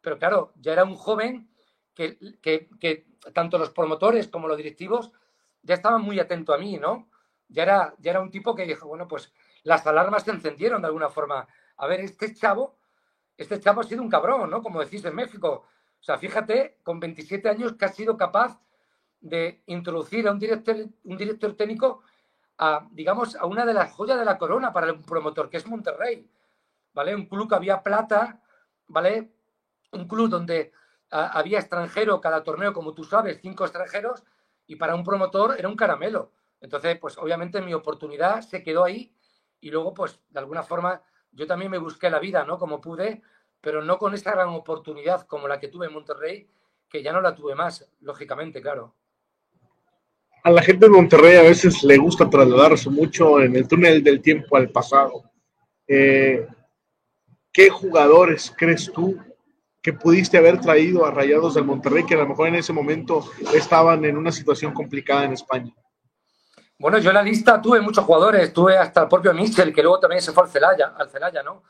pero 0.01 0.19
claro, 0.19 0.53
ya 0.57 0.73
era 0.73 0.85
un 0.85 0.95
joven 0.95 1.51
que, 1.95 2.19
que, 2.41 2.69
que 2.81 3.07
tanto 3.33 3.59
los 3.59 3.71
promotores 3.71 4.29
como 4.29 4.49
los 4.49 4.57
directivos 4.57 5.13
ya 5.63 5.75
estaban 5.75 6.03
muy 6.03 6.19
atentos 6.21 6.55
a 6.55 6.59
mí, 6.59 6.79
¿no? 6.79 7.09
Ya 7.49 7.63
era, 7.63 7.95
ya 7.99 8.13
era 8.13 8.21
un 8.21 8.31
tipo 8.31 8.55
que 8.55 8.67
dijo, 8.67 8.87
bueno, 8.87 9.09
pues 9.09 9.33
las 9.63 9.87
alarmas 9.87 10.23
se 10.23 10.31
encendieron 10.31 10.81
de 10.83 10.89
alguna 10.89 11.09
forma. 11.09 11.47
A 11.77 11.87
ver, 11.87 12.01
este 12.01 12.35
chavo, 12.35 12.79
este 13.37 13.61
chavo 13.61 13.81
ha 13.81 13.85
sido 13.85 14.03
un 14.03 14.09
cabrón, 14.09 14.51
¿no? 14.51 14.63
Como 14.63 14.81
decís 14.81 15.05
en 15.05 15.15
México. 15.15 15.67
O 16.01 16.03
sea, 16.03 16.19
fíjate, 16.19 16.79
con 16.83 17.01
27 17.01 17.49
años 17.49 17.75
que 17.75 17.85
ha 17.85 17.89
sido 17.89 18.17
capaz 18.17 18.61
de 19.21 19.63
introducir 19.67 20.29
a 20.29 20.33
un 20.33 20.39
director, 20.39 20.77
un 21.05 21.17
director 21.17 21.57
técnico 21.57 22.03
a, 22.59 22.89
digamos, 22.91 23.37
a 23.37 23.47
una 23.47 23.65
de 23.65 23.75
las 23.75 23.93
joyas 23.93 24.19
de 24.19 24.25
la 24.25 24.37
corona 24.37 24.73
para 24.73 24.89
el 24.89 25.01
promotor, 25.01 25.49
que 25.49 25.57
es 25.57 25.67
Monterrey, 25.67 26.29
¿vale? 26.93 27.15
Un 27.15 27.27
club 27.27 27.49
que 27.49 27.55
había 27.55 27.83
plata, 27.83 28.43
¿vale? 28.89 29.33
Un 29.93 30.09
club 30.09 30.29
donde 30.29 30.73
había 31.11 31.61
extranjero 31.61 32.21
cada 32.21 32.43
torneo, 32.43 32.73
como 32.73 32.93
tú 32.93 33.05
sabes, 33.05 33.39
cinco 33.41 33.65
extranjeros, 33.65 34.25
y 34.67 34.77
para 34.77 34.95
un 34.95 35.05
promotor 35.05 35.57
era 35.59 35.69
un 35.69 35.77
caramelo. 35.77 36.33
Entonces, 36.61 36.99
pues 36.99 37.17
obviamente 37.17 37.63
mi 37.63 37.73
oportunidad 37.73 38.43
se 38.43 38.63
quedó 38.63 38.85
ahí 38.85 39.15
y 39.61 39.71
luego, 39.71 39.95
pues 39.95 40.21
de 40.29 40.41
alguna 40.41 40.63
forma, 40.63 41.03
yo 41.33 41.47
también 41.47 41.71
me 41.71 41.79
busqué 41.79 42.11
la 42.11 42.19
vida, 42.19 42.45
¿no? 42.45 42.59
Como 42.59 42.81
pude, 42.81 43.23
pero 43.61 43.83
no 43.83 43.99
con 43.99 44.15
esa 44.15 44.33
gran 44.33 44.49
oportunidad 44.49 45.27
como 45.27 45.49
la 45.49 45.59
que 45.59 45.69
tuve 45.69 45.87
en 45.87 45.95
Monterrey, 45.95 46.51
que 46.89 47.03
ya 47.03 47.13
no 47.13 47.21
la 47.21 47.35
tuve 47.35 47.55
más, 47.55 47.89
lógicamente, 48.01 48.61
claro. 48.61 48.95
A 50.49 50.51
la 50.51 50.63
gente 50.63 50.87
de 50.87 50.91
Monterrey 50.91 51.37
a 51.37 51.43
veces 51.43 51.85
le 51.85 51.99
gusta 51.99 52.31
trasladarse 52.31 52.89
mucho 52.89 53.39
en 53.39 53.55
el 53.55 53.69
túnel 53.69 54.03
del 54.03 54.23
tiempo 54.23 54.57
al 54.57 54.71
pasado. 54.71 55.25
Eh, 55.87 56.49
¿Qué 57.53 57.69
jugadores 57.69 58.51
crees 58.57 58.91
tú 58.91 59.19
que 59.83 59.93
pudiste 59.93 60.39
haber 60.39 60.59
traído 60.59 61.05
a 61.05 61.11
Rayados 61.11 61.53
del 61.53 61.67
Monterrey 61.67 62.07
que 62.07 62.15
a 62.15 62.19
lo 62.21 62.29
mejor 62.29 62.49
en 62.49 62.55
ese 62.55 62.73
momento 62.73 63.31
estaban 63.53 64.07
en 64.07 64.17
una 64.17 64.33
situación 64.33 64.73
complicada 64.73 65.25
en 65.25 65.35
España? 65.35 65.71
Bueno, 66.79 66.97
yo 66.97 67.11
en 67.11 67.17
la 67.17 67.23
lista 67.23 67.61
tuve 67.61 67.83
muchos 67.83 68.07
jugadores, 68.07 68.51
tuve 68.51 68.79
hasta 68.79 69.03
el 69.03 69.09
propio 69.09 69.35
Michel, 69.35 69.75
que 69.75 69.83
luego 69.83 70.01
también 70.01 70.23
se 70.23 70.33
fue 70.33 70.45
al 70.45 70.49
Celaya, 70.49 70.95
al 70.97 71.11
Celaya 71.11 71.43
¿no? 71.43 71.63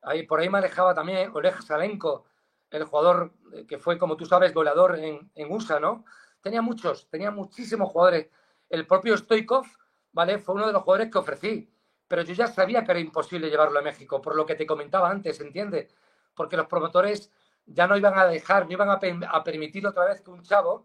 Ahí, 0.00 0.22
por 0.22 0.40
ahí 0.40 0.48
me 0.48 0.56
alejaba 0.56 0.94
también 0.94 1.30
Oleg 1.34 1.62
Salenko, 1.62 2.24
el 2.70 2.84
jugador 2.84 3.34
que 3.68 3.76
fue, 3.76 3.98
como 3.98 4.16
tú 4.16 4.24
sabes, 4.24 4.54
goleador 4.54 4.98
en, 4.98 5.30
en 5.34 5.52
USA, 5.52 5.78
¿no? 5.78 6.06
Tenía 6.42 6.60
muchos, 6.60 7.08
tenía 7.08 7.30
muchísimos 7.30 7.90
jugadores. 7.90 8.28
El 8.68 8.86
propio 8.86 9.16
Stoikov, 9.16 9.64
¿vale? 10.12 10.38
Fue 10.38 10.54
uno 10.54 10.66
de 10.66 10.72
los 10.72 10.82
jugadores 10.82 11.10
que 11.10 11.18
ofrecí, 11.18 11.72
pero 12.08 12.22
yo 12.22 12.34
ya 12.34 12.48
sabía 12.48 12.84
que 12.84 12.90
era 12.90 13.00
imposible 13.00 13.48
llevarlo 13.48 13.78
a 13.78 13.82
México, 13.82 14.20
por 14.20 14.34
lo 14.34 14.44
que 14.44 14.56
te 14.56 14.66
comentaba 14.66 15.08
antes, 15.08 15.40
¿entiendes? 15.40 15.94
Porque 16.34 16.56
los 16.56 16.66
promotores 16.66 17.30
ya 17.64 17.86
no 17.86 17.96
iban 17.96 18.18
a 18.18 18.26
dejar, 18.26 18.66
no 18.66 18.72
iban 18.72 18.90
a, 18.90 18.98
permitir 19.44 19.86
otra 19.86 20.04
vez 20.06 20.20
que 20.20 20.30
un 20.30 20.42
chavo 20.42 20.84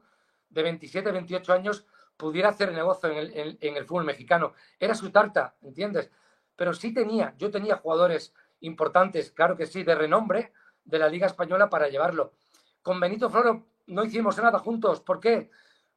de 0.50 0.64
27, 0.64 1.12
28 1.12 1.54
años 1.54 1.86
pudiera 2.16 2.50
hacer 2.50 2.72
negocio 2.72 3.10
en 3.10 3.18
el, 3.18 3.58
en 3.60 3.78
el 3.78 3.86
fútbol 3.86 4.06
mexicano. 4.06 4.54
Era 4.80 4.94
su 4.94 5.12
tarta, 5.12 5.56
¿entiendes? 5.64 6.12
Pero 6.56 6.74
sí 6.74 6.94
tenía, 6.94 7.34
yo 7.38 7.50
tenía 7.50 7.78
jugadores 7.78 8.34
importantes, 8.60 9.32
claro 9.32 9.58
que 9.58 9.66
sí, 9.66 9.84
de 9.84 9.96
renombre 9.96 10.54
de 10.86 11.00
la 11.00 11.10
Liga 11.10 11.28
Española 11.28 11.70
para 11.70 11.90
llevarlo. 11.90 12.34
Con 12.82 13.00
Benito 13.00 13.30
Floro 13.30 13.66
no 13.88 14.04
hicimos 14.04 14.38
nada 14.38 14.60
juntos. 14.60 15.02
¿Por 15.02 15.20
qué? 15.20 15.50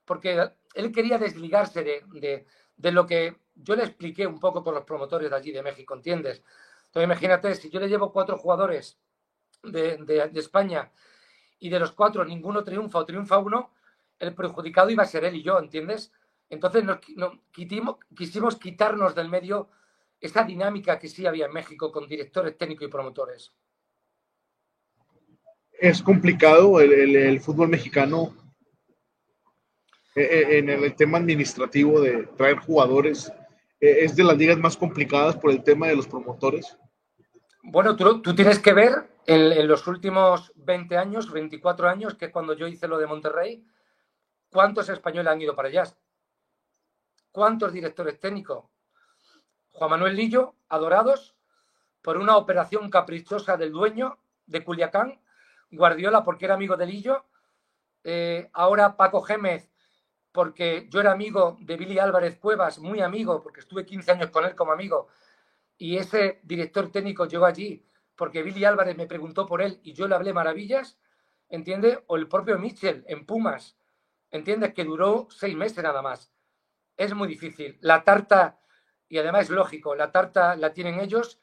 Porque 0.05 0.51
él 0.75 0.93
quería 0.93 1.19
desligarse 1.19 1.85
de, 1.85 2.47
de, 2.77 2.93
lo 2.93 3.07
que 3.07 3.37
yo 3.55 3.77
le 3.77 3.85
expliqué 3.85 4.27
un 4.27 4.41
poco 4.41 4.65
con 4.65 4.75
los 4.75 4.85
promotores 4.85 5.31
de 5.31 5.37
allí 5.37 5.53
de 5.53 5.63
México, 5.63 5.95
¿entiendes? 5.95 6.43
Entonces 6.87 7.05
imagínate, 7.05 7.55
si 7.55 7.71
yo 7.71 7.79
le 7.79 7.89
llevo 7.89 8.13
cuatro 8.13 8.37
jugadores 8.37 8.99
de, 9.63 9.99
de, 9.99 10.41
España 10.41 10.91
y 11.59 11.69
de 11.69 11.79
los 11.79 11.93
cuatro 11.93 12.25
ninguno 12.25 12.65
triunfa 12.65 12.99
o 12.99 13.07
triunfa 13.07 13.39
uno, 13.39 13.73
el 14.19 14.35
perjudicado 14.35 14.91
iba 14.91 15.03
a 15.03 15.07
ser 15.07 15.25
él 15.25 15.37
y 15.37 15.43
yo, 15.43 15.59
¿entiendes? 15.59 16.13
Entonces 16.49 16.85
nos, 16.85 16.99
quisimos 17.53 18.57
quitarnos 18.57 19.15
del 19.15 19.29
medio 19.29 19.69
esa 20.21 20.43
dinámica 20.43 20.99
que 20.99 21.09
sí 21.09 21.27
había 21.27 21.47
en 21.47 21.53
México 21.53 21.93
con 21.93 22.07
directores 22.07 22.57
técnicos 22.59 22.89
y 22.89 22.91
promotores. 22.91 23.53
Es 25.81 26.03
complicado 26.03 26.79
el, 26.79 27.41
fútbol 27.41 27.69
mexicano 27.69 28.37
eh, 30.15 30.23
eh, 30.23 30.59
en 30.59 30.69
el 30.69 30.95
tema 30.95 31.17
administrativo 31.17 32.03
de 32.03 32.25
traer 32.37 32.59
jugadores. 32.59 33.33
Eh, 33.81 34.05
es 34.05 34.15
de 34.15 34.23
las 34.23 34.37
ligas 34.37 34.59
más 34.59 34.77
complicadas 34.77 35.37
por 35.37 35.51
el 35.51 35.65
tema 35.65 35.89
de 35.89 35.97
los 35.97 36.07
promotores. 36.07 36.77
Bueno, 37.63 37.97
tú, 37.97 38.35
tienes 38.35 38.59
que 38.59 38.75
ver 38.75 39.11
en, 39.27 39.67
los 39.67 39.87
últimos 39.87 40.53
20 40.57 40.99
años, 40.99 41.33
24 41.33 41.89
años, 41.89 42.15
que 42.15 42.27
es 42.27 42.31
cuando 42.31 42.53
yo 42.53 42.67
hice 42.67 42.87
lo 42.87 42.99
de 42.99 43.07
Monterrey, 43.07 43.65
cuántos 44.51 44.91
españoles 44.91 45.33
han 45.33 45.41
ido 45.41 45.57
para 45.57 45.69
allá. 45.69 45.85
¿Cuántos 47.33 47.73
directores 47.73 48.21
técnicos? 48.21 48.67
Juan 49.71 49.91
Manuel 49.91 50.15
Lillo, 50.15 50.57
adorados 50.69 51.35
por 52.03 52.19
una 52.19 52.37
operación 52.37 52.91
caprichosa 52.91 53.57
del 53.57 53.73
dueño 53.73 54.19
de 54.45 54.63
Culiacán, 54.63 55.19
Guardiola 55.71 56.25
porque 56.25 56.45
era 56.45 56.55
amigo 56.55 56.77
de 56.77 56.87
Lillo, 56.87 57.27
eh, 58.05 58.49
ahora 58.53 58.97
Paco 58.97 59.23
Gémez 59.23 59.71
porque 60.33 60.87
yo 60.91 61.01
era 61.01 61.13
amigo 61.13 61.57
de 61.61 61.77
Billy 61.77 61.99
Álvarez 61.99 62.39
Cuevas, 62.39 62.79
muy 62.79 63.01
amigo, 63.01 63.43
porque 63.43 63.61
estuve 63.61 63.85
15 63.85 64.13
años 64.13 64.31
con 64.31 64.45
él 64.45 64.55
como 64.55 64.71
amigo, 64.73 65.09
y 65.77 65.97
ese 65.97 66.41
director 66.45 66.93
técnico 66.93 67.27
llegó 67.27 67.47
allí 67.47 67.85
porque 68.15 68.43
Billy 68.43 68.65
Álvarez 68.65 68.97
me 68.97 69.07
preguntó 69.07 69.47
por 69.47 69.63
él 69.63 69.81
y 69.83 69.95
yo 69.95 70.07
le 70.07 70.15
hablé 70.15 70.35
maravillas, 70.35 70.99
¿entiendes? 71.49 72.01
O 72.07 72.17
el 72.17 72.29
propio 72.29 72.59
Mitchell 72.59 73.03
en 73.09 73.25
Pumas, 73.25 73.79
¿entiendes? 74.31 74.75
Que 74.75 74.85
duró 74.85 75.27
seis 75.31 75.57
meses 75.57 75.83
nada 75.83 76.03
más. 76.03 76.31
Es 76.99 77.15
muy 77.15 77.27
difícil. 77.27 77.79
La 77.81 78.05
tarta 78.05 78.61
y 79.09 79.19
además 79.19 79.45
es 79.45 79.51
lógico, 79.51 79.95
la 79.95 80.13
tarta 80.13 80.55
la 80.55 80.73
tienen 80.73 81.01
ellos 81.01 81.41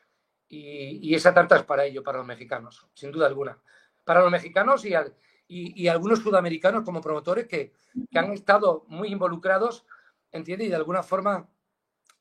y, 0.47 1.13
esa 1.13 1.33
tarta 1.33 1.57
es 1.57 1.63
para 1.63 1.83
ellos, 1.83 2.03
para 2.03 2.19
los 2.19 2.27
mexicanos, 2.27 2.87
sin 2.93 3.11
duda 3.11 3.27
alguna. 3.27 3.57
Para 4.07 4.21
los 4.21 4.31
mexicanos 4.31 4.85
y, 4.85 4.93
y, 5.49 5.87
algunos 5.89 6.19
sudamericanos 6.19 6.85
como 6.85 7.01
promotores 7.01 7.45
que, 7.45 7.73
han 8.15 8.31
estado 8.31 8.85
muy 8.87 9.09
involucrados, 9.09 9.85
entiende, 10.31 10.63
y 10.63 10.69
de 10.69 10.77
alguna 10.77 11.03
forma 11.03 11.49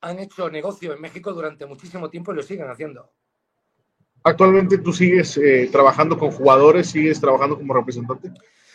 han 0.00 0.18
hecho 0.18 0.50
negocio 0.50 0.92
en 0.92 1.00
México 1.00 1.32
durante 1.32 1.64
muchísimo 1.64 2.10
tiempo 2.10 2.32
y 2.32 2.36
lo 2.36 2.42
siguen 2.42 2.68
haciendo. 2.68 3.12
¿Actualmente 4.24 4.78
tú 4.78 4.92
sigues 4.92 5.36
eh, 5.36 5.68
trabajando 5.70 6.18
con 6.18 6.32
jugadores, 6.32 6.90
sigues 6.90 7.20
trabajando 7.20 7.56
como 7.56 7.72
representante? 7.72 8.32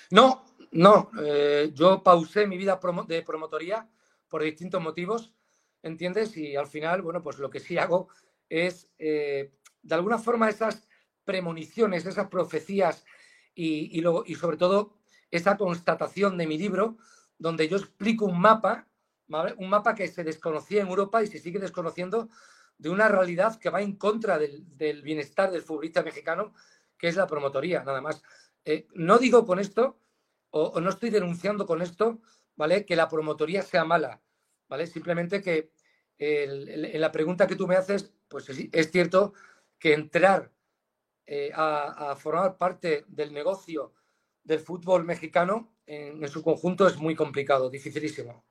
No, 0.09 0.45
no. 0.71 1.11
Eh, 1.21 1.71
yo 1.73 2.01
pausé 2.01 2.47
mi 2.47 2.57
vida 2.57 2.79
de 3.07 3.21
promotoría 3.23 3.85
por 4.29 4.41
distintos 4.41 4.81
motivos 4.81 5.33
¿entiendes? 5.83 6.35
Y 6.37 6.55
al 6.55 6.67
final, 6.67 7.01
bueno, 7.01 7.21
pues 7.21 7.37
lo 7.39 7.49
que 7.49 7.59
sí 7.59 7.77
hago 7.77 8.09
es, 8.49 8.89
eh, 8.97 9.51
de 9.81 9.95
alguna 9.95 10.17
forma, 10.17 10.49
esas 10.49 10.87
premoniciones, 11.25 12.05
esas 12.05 12.27
profecías 12.27 13.05
y, 13.53 13.99
y, 13.99 14.03
y 14.25 14.35
sobre 14.35 14.57
todo 14.57 14.97
esa 15.29 15.57
constatación 15.57 16.37
de 16.37 16.47
mi 16.47 16.57
libro, 16.57 16.97
donde 17.37 17.67
yo 17.67 17.77
explico 17.77 18.25
un 18.25 18.39
mapa, 18.39 18.87
un 19.57 19.69
mapa 19.69 19.95
que 19.95 20.07
se 20.07 20.23
desconocía 20.23 20.81
en 20.81 20.87
Europa 20.87 21.23
y 21.23 21.27
se 21.27 21.39
sigue 21.39 21.59
desconociendo 21.59 22.29
de 22.77 22.89
una 22.89 23.07
realidad 23.07 23.57
que 23.59 23.69
va 23.69 23.81
en 23.81 23.95
contra 23.95 24.37
del, 24.37 25.01
bienestar 25.03 25.51
del 25.51 25.61
futbolista 25.61 26.03
mexicano, 26.03 26.53
que 26.97 27.07
es 27.07 27.15
la 27.15 27.27
promotoría, 27.27 27.83
nada 27.83 28.01
más. 28.01 28.21
Eh, 28.65 28.87
no 28.93 29.17
digo 29.17 29.45
con 29.45 29.59
esto, 29.59 29.99
o, 30.49 30.63
o, 30.63 30.81
no 30.81 30.89
estoy 30.89 31.09
denunciando 31.09 31.65
con 31.65 31.81
esto, 31.81 32.19
¿vale? 32.55 32.85
Que 32.85 32.95
la 32.95 33.07
promotoría 33.07 33.61
sea 33.61 33.85
mala. 33.85 34.21
¿vale? 34.71 34.87
Simplemente 34.87 35.41
que 35.41 35.69
en 36.17 37.01
la 37.01 37.11
pregunta 37.11 37.45
que 37.45 37.57
tú 37.57 37.67
me 37.67 37.75
haces, 37.75 38.13
pues 38.29 38.47
es, 38.49 38.91
cierto 38.91 39.33
que 39.77 39.93
entrar 39.93 40.49
eh, 41.33 41.49
a, 41.55 42.13
formar 42.17 42.57
parte 42.57 43.05
del 43.07 43.31
negocio 43.31 43.93
del 44.43 44.59
fútbol 44.59 45.05
mexicano 45.05 45.71
en, 45.85 46.27
su 46.27 46.43
conjunto 46.43 46.85
es 46.85 46.97
muy 46.97 47.15
complicado, 47.15 47.69
dificilísimo. 47.69 48.43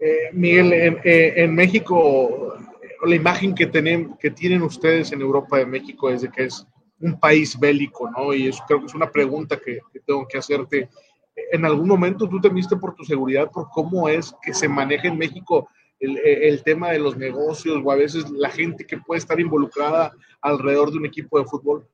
Eh, 0.00 0.30
Miguel, 0.32 0.72
en, 1.04 1.54
México, 1.54 2.58
la 3.04 3.14
imagen 3.14 3.54
que, 3.54 3.66
tienen, 3.66 4.16
que 4.16 4.32
tienen 4.32 4.62
ustedes 4.62 5.12
en 5.12 5.20
Europa 5.20 5.58
de 5.58 5.66
México 5.66 6.10
es 6.10 6.22
de 6.22 6.28
que 6.28 6.46
es 6.46 6.66
un 6.98 7.20
país 7.20 7.56
bélico, 7.56 8.10
¿no? 8.10 8.34
Y 8.34 8.48
eso 8.48 8.64
creo 8.66 8.80
que 8.80 8.86
es 8.86 8.94
una 8.94 9.12
pregunta 9.12 9.60
que, 9.64 9.78
que 9.92 10.00
tengo 10.00 10.26
que 10.26 10.38
hacerte 10.38 10.88
en 11.52 11.64
algún 11.64 11.86
momento 11.86 12.28
tú 12.28 12.40
temiste 12.40 12.74
por 12.74 12.96
tu 12.96 13.04
seguridad, 13.04 13.48
por 13.52 13.68
cómo 13.70 14.08
es 14.08 14.34
que 14.42 14.52
se 14.52 14.68
maneja 14.68 15.06
en 15.06 15.18
México 15.18 15.68
el, 15.98 16.62
tema 16.62 16.90
de 16.90 16.98
los 16.98 17.16
negocios 17.16 17.80
o 17.84 17.90
a 17.90 17.96
veces 17.96 18.30
la 18.30 18.50
gente 18.50 18.86
que 18.86 18.98
puede 18.98 19.18
estar 19.18 19.38
involucrada 19.40 20.12
alrededor 20.40 20.90
de 20.90 20.98
un 20.98 21.06
equipo 21.06 21.38
de 21.38 21.46
fútbol? 21.46 21.88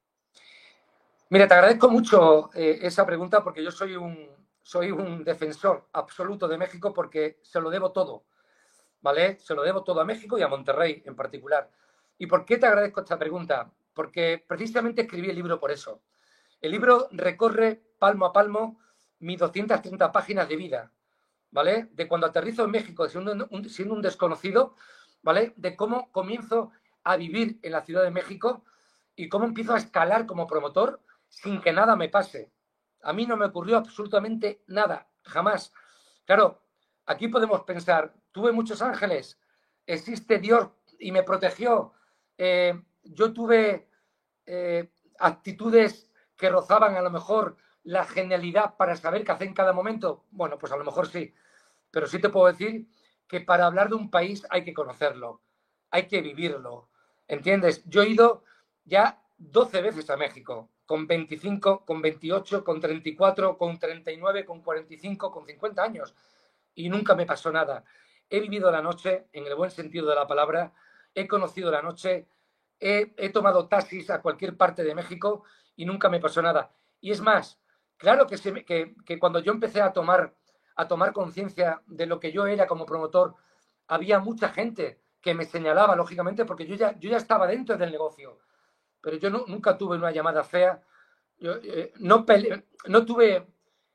Mira, 1.31 1.49
te 1.49 1.55
agradezco 1.55 1.89
mucho 1.89 2.51
eh, 2.55 2.81
esa 2.83 3.07
pregunta 3.07 3.43
porque 3.43 3.63
yo 3.63 3.71
soy 3.71 3.97
un, 3.97 4.29
soy 4.63 4.91
un 4.91 5.25
defensor 5.25 5.89
absoluto 5.93 6.47
de 6.47 6.59
México 6.59 6.93
porque 6.93 7.39
se 7.43 7.61
lo 7.61 7.71
debo 7.71 7.93
todo, 7.93 8.25
¿vale? 9.01 9.39
Se 9.39 9.55
lo 9.55 9.63
debo 9.63 9.83
todo 9.83 10.01
a 10.01 10.05
México 10.05 10.39
y 10.39 10.43
a 10.43 10.49
Monterrey 10.49 11.03
en 11.07 11.17
particular. 11.17 11.71
¿Y 12.19 12.27
por 12.27 12.45
qué 12.45 12.59
te 12.59 12.67
agradezco 12.67 13.01
esta 13.01 13.19
pregunta? 13.19 13.73
Porque 13.95 14.45
precisamente 14.47 15.03
escribí 15.03 15.31
el 15.31 15.37
libro 15.37 15.59
por 15.59 15.71
eso. 15.71 16.03
El 16.61 16.71
libro 16.71 17.09
recorre 17.13 17.83
palmo 17.99 18.27
a 18.27 18.33
palmo 18.33 18.81
mis 19.19 19.39
230 19.39 20.13
páginas 20.13 20.49
de 20.49 20.57
vida, 20.57 20.93
¿vale? 21.53 21.89
De 21.93 22.09
cuando 22.09 22.27
aterrizo 22.27 22.65
en 22.65 22.73
México 22.73 23.09
siendo 23.09 23.47
un, 23.51 23.69
siendo 23.69 23.95
un 23.95 24.03
desconocido, 24.03 24.75
¿vale? 25.23 25.53
De 25.57 25.77
cómo 25.77 26.11
comienzo 26.11 26.73
a 27.05 27.17
vivir 27.17 27.61
en 27.63 27.73
la 27.73 27.83
Ciudad 27.83 28.03
de 28.03 28.11
México 28.11 28.65
y 29.15 29.29
cómo 29.29 29.45
empiezo 29.45 29.75
a 29.75 29.79
escalar 29.79 30.27
como 30.27 30.47
promotor 30.47 31.01
sin 31.29 31.61
que 31.61 31.73
nada 31.73 31.95
me 31.95 32.09
pase. 32.09 32.51
A 33.03 33.13
mí 33.13 33.27
no 33.27 33.37
me 33.37 33.47
ocurrió 33.47 33.77
absolutamente 33.77 34.63
nada, 34.67 35.09
jamás. 35.23 35.73
Claro, 36.25 36.63
aquí 37.07 37.29
podemos 37.29 37.63
pensar, 37.63 38.15
tuve 38.33 38.53
muchos 38.53 38.81
ángeles, 38.81 39.39
existe 39.87 40.39
Dios 40.39 40.71
y 40.99 41.13
me 41.13 41.23
protegió. 41.23 41.93
Eh, 42.39 42.81
yo 43.03 43.33
tuve 43.33 43.89
eh, 44.47 44.91
actitudes 45.19 46.11
que 46.37 46.49
rozaban 46.49 46.97
a 46.97 47.03
lo 47.03 47.11
mejor 47.11 47.57
la 47.85 48.05
genialidad 48.05 48.77
para 48.77 48.97
saber 48.97 49.25
qué 49.25 49.33
hacer 49.33 49.49
en 49.49 49.55
cada 49.55 49.73
momento? 49.73 50.25
Bueno, 50.31 50.59
pues 50.59 50.73
a 50.73 50.77
lo 50.77 50.85
mejor 50.85 51.09
sí. 51.09 51.35
pero 51.91 52.07
sí 52.07 52.21
te 52.21 52.29
puedo 52.29 52.47
decir 52.47 52.89
que 53.27 53.41
para 53.41 53.67
hablar 53.67 53.89
de 53.89 53.97
un 53.97 54.11
país 54.11 54.47
hay 54.51 54.65
que 54.65 54.75
conocerlo, 54.75 55.41
hay 55.91 56.07
que 56.07 56.21
vivirlo. 56.21 56.89
¿Entiendes? 57.29 57.83
Yo 57.87 58.03
he 58.03 58.09
ido 58.09 58.45
ya 58.85 59.23
12 59.39 59.83
veces 59.83 60.11
a 60.11 60.17
México, 60.17 60.71
con 60.87 61.07
25, 61.07 61.85
con 61.85 62.03
28, 62.03 62.65
con 62.65 62.81
34, 62.81 63.57
con 63.57 63.79
39, 63.79 64.45
con 64.45 64.61
45, 64.61 65.33
con 65.33 65.47
50 65.47 65.83
años, 65.83 66.15
y 66.75 66.89
nunca 66.89 67.15
me 67.15 67.27
pasó 67.27 67.51
nada. 67.51 67.85
He 68.29 68.41
vivido 68.41 68.71
la 68.71 68.83
noche 68.83 69.27
en 69.33 69.47
el 69.47 69.55
buen 69.55 69.71
sentido 69.71 70.07
de 70.09 70.15
la 70.15 70.27
palabra, 70.27 70.73
he 71.15 71.27
conocido 71.27 71.71
la 71.71 71.83
noche, 71.83 72.27
he, 72.79 73.31
tomado 73.31 73.69
taxis 73.69 74.11
a 74.11 74.21
cualquier 74.21 74.57
parte 74.57 74.83
de 74.83 74.95
México 74.95 75.45
y 75.77 75.85
nunca 75.85 76.09
me 76.09 76.21
pasó 76.21 76.43
nada. 76.43 76.73
Y 77.01 77.11
es 77.11 77.21
más, 77.21 77.61
claro 78.03 78.27
que, 78.27 78.37
que, 78.65 78.95
que 79.07 79.19
cuando 79.19 79.39
yo 79.39 79.53
empecé 79.53 79.81
a 79.81 79.95
tomar 79.95 80.35
a 80.77 80.89
tomar 80.89 81.13
conciencia 81.13 81.83
de 81.87 82.07
lo 82.07 82.19
que 82.21 82.33
yo 82.33 82.47
era 82.47 82.67
como 82.67 82.87
promotor, 82.87 83.35
había 83.89 84.19
mucha 84.19 84.49
gente 84.49 85.01
que 85.21 85.35
me 85.35 85.45
señalaba, 85.45 85.97
lógicamente, 85.97 86.45
porque 86.45 86.67
yo 86.67 86.75
ya, 86.75 86.99
yo 86.99 87.11
ya 87.11 87.17
estaba 87.17 87.47
dentro 87.47 87.77
del 87.77 87.93
negocio, 87.93 88.41
pero 89.01 89.17
yo 89.17 89.31
nunca 89.31 89.77
tuve 89.77 89.97
una 89.97 90.11
llamada 90.11 90.43
fea, 90.43 90.83
yo, 91.39 91.55
eh, 91.63 91.93
no, 91.99 92.25
no 92.87 93.05
tuve 93.05 93.47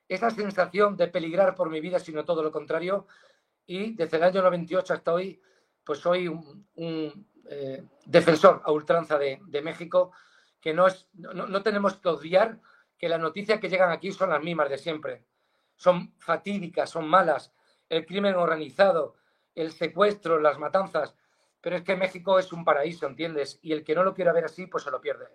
esa 0.08 0.30
sensación 0.30 0.96
de 0.96 1.08
peligrar 1.08 1.56
por 1.56 1.70
mi 1.70 1.82
vida, 1.82 2.00
sino 2.00 2.24
todo 2.24 2.44
lo 2.44 2.52
contrario, 2.52 3.08
y 3.66 3.94
desde 3.94 4.18
el 4.18 4.24
año 4.24 4.42
98 4.42 4.94
hasta 4.94 5.14
hoy, 5.14 5.42
pues 5.84 6.00
soy 6.00 6.28
un, 6.28 6.66
eh, 7.50 7.84
defensor 8.06 8.62
a 8.64 8.72
ultranza 8.72 9.18
de, 9.18 9.62
México, 9.62 10.12
que 10.62 10.74
no, 10.74 10.88
es, 10.88 11.08
no 11.14 11.62
tenemos 11.62 11.96
que 11.98 12.10
odiar 12.10 12.60
que 12.98 13.10
las 13.10 13.20
noticias 13.20 13.60
que 13.60 13.70
llegan 13.70 13.92
aquí 13.92 14.12
son 14.12 14.30
las 14.30 14.44
mismas 14.44 14.70
de 14.70 14.78
siempre 14.78 15.24
son 15.78 16.14
fatídicas, 16.18 16.90
son 16.90 17.08
malas, 17.08 17.54
el 17.88 18.06
crimen 18.06 18.36
organizado, 18.36 19.16
el 19.56 19.72
secuestro, 19.72 20.40
las 20.40 20.60
matanzas, 20.60 21.16
pero 21.62 21.78
es 21.78 21.84
que 21.84 21.96
México 21.96 22.38
es 22.38 22.52
un 22.52 22.66
paraíso, 22.66 23.08
¿entiendes? 23.08 23.60
Y 23.62 23.72
el 23.72 23.84
que 23.84 23.96
no 23.96 24.04
lo 24.04 24.14
quiera 24.14 24.34
ver 24.34 24.46
así, 24.46 24.68
pues 24.68 24.84
se 24.84 24.92
lo 24.92 25.00
pierde. 25.00 25.26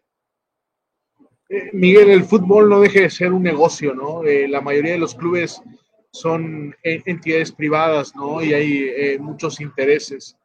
Eh, 1.48 1.70
Miguel, 1.72 2.10
el 2.10 2.24
fútbol 2.24 2.68
no 2.68 2.80
deje 2.80 3.02
de 3.02 3.10
ser 3.10 3.32
un 3.32 3.42
negocio, 3.42 3.94
¿no? 3.94 4.24
Eh, 4.24 4.48
la 4.48 4.60
mayoría 4.60 4.92
de 4.92 4.98
los 4.98 5.14
clubes 5.14 5.62
son 6.10 6.76
entidades 6.82 7.52
privadas, 7.52 8.14
¿no? 8.14 8.42
Y 8.42 8.52
hay 8.52 8.88
eh, 8.96 9.18
muchos 9.18 9.60
intereses. 9.60 10.36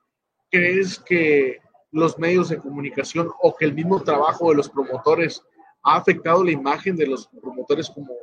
¿Crees 0.50 1.00
que 1.00 1.60
los 1.92 2.18
medios 2.20 2.50
de 2.50 2.58
comunicación 2.58 3.30
o 3.42 3.56
que 3.56 3.66
el 3.66 3.74
mismo 3.74 4.02
trabajo 4.02 4.50
de 4.50 4.56
los 4.56 4.70
promotores 4.70 5.44
ha 5.88 5.96
afectado 5.96 6.44
la 6.44 6.52
imagen 6.52 6.96
de 6.96 7.08
los 7.08 7.28
promotores 7.28 7.90
como 7.90 8.14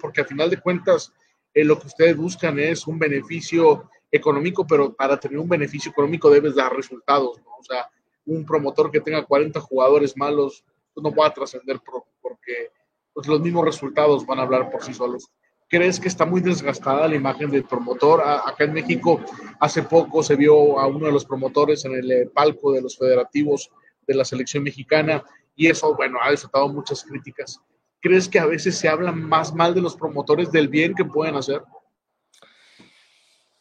porque 0.00 0.22
al 0.22 0.26
final 0.26 0.48
de 0.48 0.60
cuentas 0.60 1.12
eh, 1.52 1.62
lo 1.62 1.78
que 1.78 1.88
ustedes 1.88 2.16
buscan 2.16 2.58
es 2.58 2.86
un 2.86 2.98
beneficio 2.98 3.90
económico, 4.10 4.66
pero 4.66 4.94
para 4.94 5.20
tener 5.20 5.38
un 5.38 5.48
beneficio 5.48 5.90
económico 5.90 6.30
debes 6.30 6.54
dar 6.54 6.74
resultados, 6.74 7.38
¿no? 7.44 7.50
O 7.58 7.62
sea, 7.62 7.86
un 8.24 8.46
promotor 8.46 8.90
que 8.90 9.00
tenga 9.00 9.24
40 9.24 9.60
jugadores 9.60 10.16
malos 10.16 10.64
pues 10.94 11.02
no 11.04 11.14
va 11.14 11.26
a 11.26 11.34
trascender 11.34 11.80
porque 12.20 12.70
pues, 13.12 13.26
los 13.26 13.40
mismos 13.40 13.66
resultados 13.66 14.24
van 14.24 14.38
a 14.38 14.42
hablar 14.42 14.70
por 14.70 14.82
sí 14.82 14.94
solos. 14.94 15.30
¿Crees 15.68 16.00
que 16.00 16.08
está 16.08 16.24
muy 16.24 16.40
desgastada 16.40 17.06
la 17.06 17.16
imagen 17.16 17.50
del 17.50 17.64
promotor? 17.64 18.22
acá 18.22 18.64
en 18.64 18.72
México 18.72 19.20
hace 19.60 19.82
poco 19.82 20.22
se 20.22 20.34
vio 20.34 20.78
a 20.80 20.86
uno 20.86 21.06
de 21.06 21.12
los 21.12 21.26
promotores 21.26 21.84
en 21.84 21.92
el 21.92 22.10
eh, 22.10 22.30
palco 22.32 22.72
de 22.72 22.80
los 22.80 22.96
federativos 22.96 23.70
de 24.06 24.14
la 24.14 24.24
selección 24.24 24.62
mexicana 24.62 25.22
y 25.58 25.68
eso, 25.68 25.92
bueno, 25.96 26.20
ha 26.22 26.30
desatado 26.30 26.68
muchas 26.68 27.02
críticas. 27.02 27.60
¿Crees 28.00 28.28
que 28.28 28.38
a 28.38 28.46
veces 28.46 28.78
se 28.78 28.88
habla 28.88 29.10
más 29.10 29.52
mal 29.52 29.74
de 29.74 29.80
los 29.80 29.96
promotores 29.96 30.52
del 30.52 30.68
bien 30.68 30.94
que 30.94 31.04
pueden 31.04 31.34
hacer? 31.34 31.64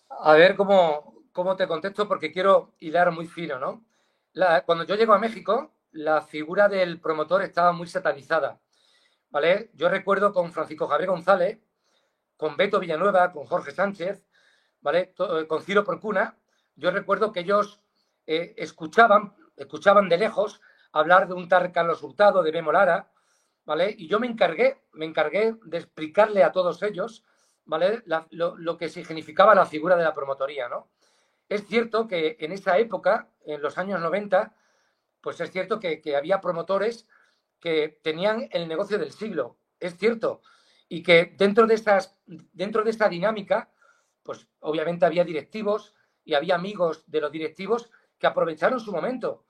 A 0.07 0.33
ver 0.33 0.55
cómo, 0.55 1.23
cómo 1.31 1.55
te 1.55 1.67
contesto, 1.67 2.07
porque 2.07 2.31
quiero 2.31 2.75
hilar 2.77 3.11
muy 3.11 3.25
fino, 3.25 3.59
¿no? 3.59 3.83
cuando 4.67 4.83
yo 4.83 4.93
llego 4.93 5.13
a 5.13 5.17
México, 5.17 5.73
la 5.93 6.21
figura 6.21 6.69
del 6.69 7.01
promotor 7.01 7.41
estaba 7.41 7.71
muy 7.71 7.87
satanizada, 7.87 8.59
¿vale? 9.31 9.71
Yo 9.73 9.89
recuerdo 9.89 10.31
con 10.31 10.51
Francisco 10.51 10.87
Javier 10.87 11.09
González, 11.09 11.59
con 12.35 12.55
Beto 12.55 12.79
Villanueva, 12.79 13.31
con 13.31 13.45
Jorge 13.45 13.71
Sánchez, 13.71 14.23
¿vale? 14.81 15.15
Eh, 15.17 15.47
con 15.47 15.63
Ciro 15.63 15.83
Porcuna, 15.83 16.37
yo 16.75 16.91
recuerdo 16.91 17.31
que 17.31 17.39
ellos 17.39 17.81
eh, 18.27 18.53
escuchaban, 18.57 19.33
escuchaban 19.55 20.07
de 20.07 20.19
lejos 20.19 20.61
hablar 20.91 21.27
de 21.27 21.33
un 21.33 21.47
tal 21.47 21.71
Carlos 21.71 22.01
Hurtado, 22.03 22.43
de 22.43 22.51
Memo 22.51 22.71
Lara, 22.71 23.11
¿vale? 23.65 23.93
Y 23.97 24.07
yo 24.07 24.19
me 24.19 24.27
encargué, 24.27 24.81
me 24.93 25.05
encargué 25.05 25.55
de 25.63 25.77
explicarle 25.77 26.43
a 26.43 26.51
todos 26.51 26.81
ellos, 26.83 27.25
¿vale? 27.65 28.01
lo, 28.31 28.77
que 28.77 28.89
significaba 28.89 29.53
la 29.53 29.65
figura 29.65 29.95
de 29.95 30.03
la 30.03 30.13
promotoría, 30.13 30.69
¿no? 30.69 30.89
Es 31.49 31.65
cierto 31.67 32.07
que 32.07 32.37
en 32.39 32.51
esa 32.51 32.77
época, 32.77 33.29
en 33.45 33.61
los 33.61 33.77
años 33.77 33.99
90, 33.99 34.55
pues 35.21 35.39
es 35.41 35.51
cierto 35.51 35.79
que, 35.79 36.01
había 36.15 36.41
promotores 36.41 37.07
que 37.59 37.99
tenían 38.03 38.47
el 38.51 38.67
negocio 38.67 38.97
del 38.97 39.11
siglo, 39.11 39.57
es 39.79 39.97
cierto, 39.97 40.41
y 40.89 41.03
que 41.03 41.33
dentro 41.37 41.67
de, 41.67 41.75
esas, 41.75 42.17
dentro 42.25 42.83
de 42.83 42.91
esta 42.91 43.09
dinámica, 43.09 43.71
pues 44.23 44.47
obviamente 44.59 45.05
había 45.05 45.23
directivos 45.23 45.93
y 46.23 46.33
había 46.33 46.55
amigos 46.55 47.03
de 47.07 47.21
los 47.21 47.31
directivos 47.31 47.89
que 48.17 48.27
aprovecharon 48.27 48.79
su 48.79 48.91
momento. 48.91 49.45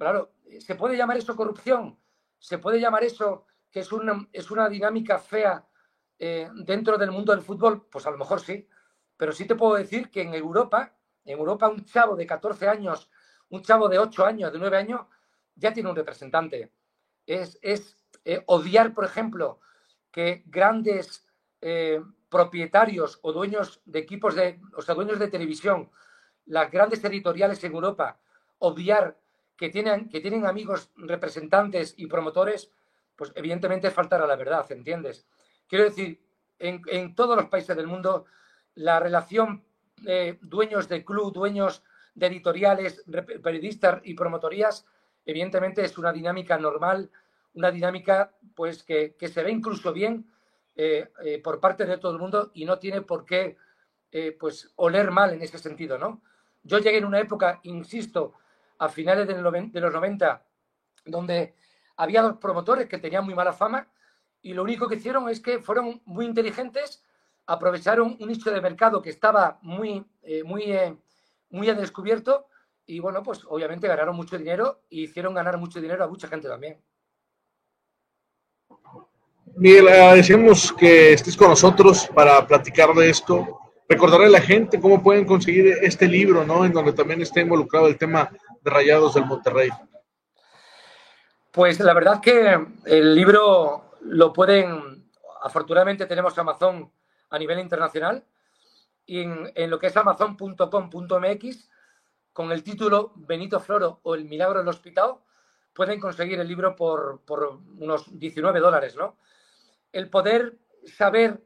Claro, 0.00 0.32
¿se 0.60 0.76
puede 0.76 0.96
llamar 0.96 1.18
eso 1.18 1.36
corrupción? 1.36 1.98
¿Se 2.38 2.56
puede 2.56 2.80
llamar 2.80 3.04
eso 3.04 3.44
que 3.70 3.80
es 3.80 3.92
una, 3.92 4.26
es 4.32 4.50
una 4.50 4.66
dinámica 4.66 5.18
fea 5.18 5.68
eh, 6.18 6.48
dentro 6.64 6.96
del 6.96 7.10
mundo 7.10 7.32
del 7.32 7.42
fútbol, 7.42 7.86
pues 7.92 8.06
a 8.06 8.10
lo 8.10 8.16
mejor 8.16 8.40
sí. 8.40 8.66
Pero 9.18 9.32
sí 9.32 9.44
te 9.44 9.56
puedo 9.56 9.74
decir 9.74 10.10
que 10.10 10.22
en 10.22 10.32
Europa, 10.32 10.96
en 11.22 11.38
Europa 11.38 11.68
un 11.68 11.84
chavo 11.84 12.16
de 12.16 12.26
14 12.26 12.66
años, 12.66 13.10
un 13.50 13.60
chavo 13.62 13.90
de 13.90 13.98
8 13.98 14.24
años, 14.24 14.50
de 14.50 14.58
9 14.58 14.78
años, 14.78 15.02
ya 15.54 15.74
tiene 15.74 15.90
un 15.90 15.96
representante. 15.96 16.72
Es, 17.26 17.58
eh, 18.24 18.42
odiar, 18.46 18.94
por 18.94 19.04
ejemplo, 19.04 19.60
que 20.10 20.44
grandes 20.46 21.26
eh, 21.60 22.00
propietarios 22.30 23.18
o 23.20 23.34
dueños 23.34 23.82
de 23.84 23.98
equipos 23.98 24.34
de, 24.34 24.62
o 24.74 24.80
sea, 24.80 24.94
dueños 24.94 25.18
de 25.18 25.28
televisión, 25.28 25.90
las 26.46 26.70
grandes 26.70 27.02
territoriales 27.02 27.62
en 27.64 27.74
Europa, 27.74 28.18
odiar 28.60 29.20
que 29.60 29.68
tienen, 29.68 30.08
que 30.08 30.22
tienen 30.22 30.46
amigos 30.46 30.90
representantes 30.96 31.92
y 31.98 32.06
promotores, 32.06 32.70
pues 33.14 33.30
evidentemente 33.34 33.88
es 33.88 33.92
faltar 33.92 34.22
a 34.22 34.26
la 34.26 34.34
verdad, 34.34 34.64
¿entiendes? 34.72 35.26
Quiero 35.68 35.84
decir, 35.84 36.18
en, 36.58 37.14
todos 37.14 37.36
los 37.36 37.44
países 37.50 37.76
del 37.76 37.86
mundo, 37.86 38.24
la 38.74 39.00
relación 39.00 39.62
de 39.98 40.38
dueños 40.40 40.88
de 40.88 41.04
club, 41.04 41.34
dueños 41.34 41.82
de 42.14 42.28
editoriales, 42.28 43.04
periodistas 43.42 44.00
y 44.02 44.14
promotorías, 44.14 44.86
evidentemente 45.26 45.84
es 45.84 45.98
una 45.98 46.10
dinámica 46.10 46.56
normal, 46.56 47.10
una 47.52 47.70
dinámica 47.70 48.32
pues 48.54 48.82
que, 48.82 49.14
se 49.20 49.42
ve 49.42 49.50
incluso 49.50 49.92
bien 49.92 50.24
eh, 50.74 51.12
eh, 51.22 51.38
por 51.44 51.60
parte 51.60 51.84
de 51.84 51.98
todo 51.98 52.12
el 52.12 52.18
mundo 52.18 52.50
y 52.54 52.64
no 52.64 52.78
tiene 52.78 53.02
por 53.02 53.26
qué 53.26 53.58
eh, 54.10 54.34
pues 54.40 54.72
oler 54.76 55.10
mal 55.10 55.34
en 55.34 55.42
ese 55.42 55.58
sentido, 55.58 55.98
¿no? 55.98 56.22
Yo 56.62 56.78
llegué 56.78 56.96
en 56.96 57.04
una 57.04 57.20
época, 57.20 57.60
insisto, 57.64 58.39
a 58.80 58.88
finales 58.88 59.28
de 59.28 59.80
los 59.80 59.92
90, 59.92 60.42
donde 61.04 61.54
había 61.96 62.22
dos 62.22 62.38
promotores 62.38 62.88
que 62.88 62.98
tenían 62.98 63.24
muy 63.24 63.34
mala 63.34 63.52
fama 63.52 63.86
y 64.40 64.54
lo 64.54 64.62
único 64.62 64.88
que 64.88 64.96
hicieron 64.96 65.28
es 65.28 65.38
que 65.40 65.58
fueron 65.58 66.00
muy 66.06 66.24
inteligentes, 66.24 67.04
aprovecharon 67.46 68.16
un 68.18 68.28
nicho 68.28 68.50
de 68.50 68.60
mercado 68.62 69.02
que 69.02 69.10
estaba 69.10 69.58
muy, 69.60 70.02
eh, 70.22 70.42
muy, 70.44 70.62
eh, 70.62 70.96
muy 71.50 71.66
descubierto 71.66 72.46
y 72.86 73.00
bueno, 73.00 73.22
pues 73.22 73.42
obviamente 73.46 73.86
ganaron 73.86 74.16
mucho 74.16 74.38
dinero 74.38 74.80
y 74.88 75.04
hicieron 75.04 75.34
ganar 75.34 75.58
mucho 75.58 75.78
dinero 75.78 76.02
a 76.02 76.08
mucha 76.08 76.26
gente 76.26 76.48
también. 76.48 76.80
Miguel, 79.56 79.88
agradecemos 79.88 80.72
que 80.72 81.12
estés 81.12 81.36
con 81.36 81.48
nosotros 81.48 82.08
para 82.14 82.46
platicar 82.46 82.94
de 82.94 83.10
esto. 83.10 83.58
Recordarle 83.86 84.26
a 84.26 84.30
la 84.30 84.40
gente 84.40 84.80
cómo 84.80 85.02
pueden 85.02 85.26
conseguir 85.26 85.66
este 85.82 86.08
libro, 86.08 86.46
¿no? 86.46 86.64
En 86.64 86.72
donde 86.72 86.94
también 86.94 87.20
está 87.20 87.40
involucrado 87.40 87.88
el 87.88 87.98
tema 87.98 88.30
Rayados 88.62 89.14
del 89.14 89.26
Monterrey. 89.26 89.70
Pues 91.50 91.80
la 91.80 91.94
verdad 91.94 92.20
que 92.20 92.58
el 92.84 93.14
libro 93.14 93.92
lo 94.02 94.32
pueden, 94.32 95.10
afortunadamente 95.42 96.06
tenemos 96.06 96.38
Amazon 96.38 96.92
a 97.30 97.38
nivel 97.38 97.58
internacional 97.58 98.24
y 99.04 99.20
en, 99.20 99.70
lo 99.70 99.78
que 99.78 99.88
es 99.88 99.96
amazon.com.mx 99.96 101.70
con 102.32 102.52
el 102.52 102.62
título 102.62 103.12
Benito 103.16 103.58
Floro 103.58 104.00
o 104.04 104.14
El 104.14 104.26
Milagro 104.26 104.60
del 104.60 104.68
Hospital 104.68 105.16
pueden 105.72 105.98
conseguir 105.98 106.38
el 106.38 106.46
libro 106.46 106.76
por, 106.76 107.22
unos 107.78 108.18
19 108.18 108.60
dólares, 108.60 108.96
¿no? 108.96 109.16
El 109.92 110.08
poder 110.08 110.58
saber 110.84 111.42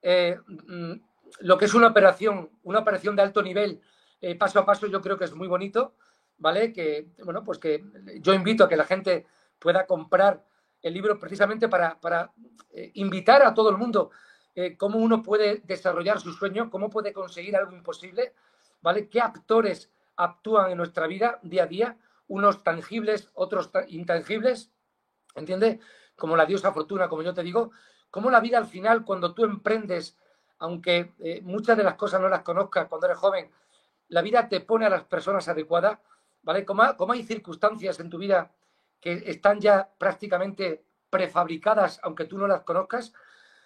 eh, 0.00 0.38
mm, 0.46 0.92
lo 1.40 1.58
que 1.58 1.66
es 1.66 1.74
una 1.74 1.88
operación, 1.88 2.50
una 2.62 2.78
operación 2.78 3.16
de 3.16 3.22
alto 3.22 3.42
nivel, 3.42 3.82
eh, 4.20 4.34
paso 4.34 4.60
a 4.60 4.64
paso, 4.64 4.86
yo 4.86 5.00
creo 5.00 5.18
que 5.18 5.24
es 5.24 5.34
muy 5.34 5.48
bonito, 5.48 5.94
¿vale? 6.38 6.72
Que, 6.72 7.08
bueno, 7.24 7.44
pues 7.44 7.58
que 7.58 7.84
yo 8.20 8.34
invito 8.34 8.64
a 8.64 8.68
que 8.68 8.76
la 8.76 8.84
gente 8.84 9.26
pueda 9.58 9.86
comprar 9.86 10.44
el 10.82 10.94
libro 10.94 11.18
precisamente 11.18 11.68
para, 11.68 12.32
eh, 12.70 12.90
invitar 12.94 13.42
a 13.42 13.54
todo 13.54 13.70
el 13.70 13.76
mundo 13.76 14.10
eh, 14.54 14.76
cómo 14.76 14.98
uno 14.98 15.22
puede 15.22 15.62
desarrollar 15.64 16.20
su 16.20 16.32
sueño, 16.32 16.70
cómo 16.70 16.90
puede 16.90 17.12
conseguir 17.12 17.56
algo 17.56 17.72
imposible, 17.72 18.34
¿vale? 18.82 19.08
¿Qué 19.08 19.20
actores 19.20 19.90
actúan 20.16 20.70
en 20.70 20.78
nuestra 20.78 21.06
vida 21.06 21.38
día 21.42 21.62
a 21.64 21.66
día? 21.66 21.98
Unos 22.26 22.62
tangibles, 22.62 23.30
otros 23.34 23.70
intangibles, 23.88 24.70
¿entiendes? 25.34 25.78
Como 26.16 26.36
la 26.36 26.44
diosa 26.44 26.72
fortuna, 26.72 27.08
como 27.08 27.22
yo 27.22 27.32
te 27.32 27.42
digo, 27.42 27.70
cómo 28.10 28.30
la 28.30 28.40
vida 28.40 28.58
al 28.58 28.66
final, 28.66 29.04
cuando 29.04 29.32
tú 29.34 29.44
emprendes, 29.44 30.18
aunque 30.58 31.14
eh, 31.20 31.40
muchas 31.42 31.76
de 31.76 31.84
las 31.84 31.94
cosas 31.94 32.20
no 32.20 32.28
las 32.28 32.42
conozcas 32.42 32.88
cuando 32.88 33.06
eres 33.06 33.18
joven, 33.18 33.50
la 34.08 34.20
vida 34.20 34.48
te 34.48 34.60
pone 34.60 34.84
a 34.84 34.90
las 34.90 35.04
personas 35.04 35.48
adecuadas, 35.48 35.98
¿vale? 36.42 36.64
Como, 36.64 37.12
hay 37.12 37.22
circunstancias 37.22 37.98
en 38.00 38.10
tu 38.10 38.18
vida 38.18 38.52
que 39.00 39.22
están 39.26 39.60
ya 39.60 39.88
prácticamente 39.98 40.84
prefabricadas, 41.10 42.00
aunque 42.02 42.24
tú 42.24 42.38
no 42.38 42.46
las 42.46 42.62
conozcas, 42.62 43.12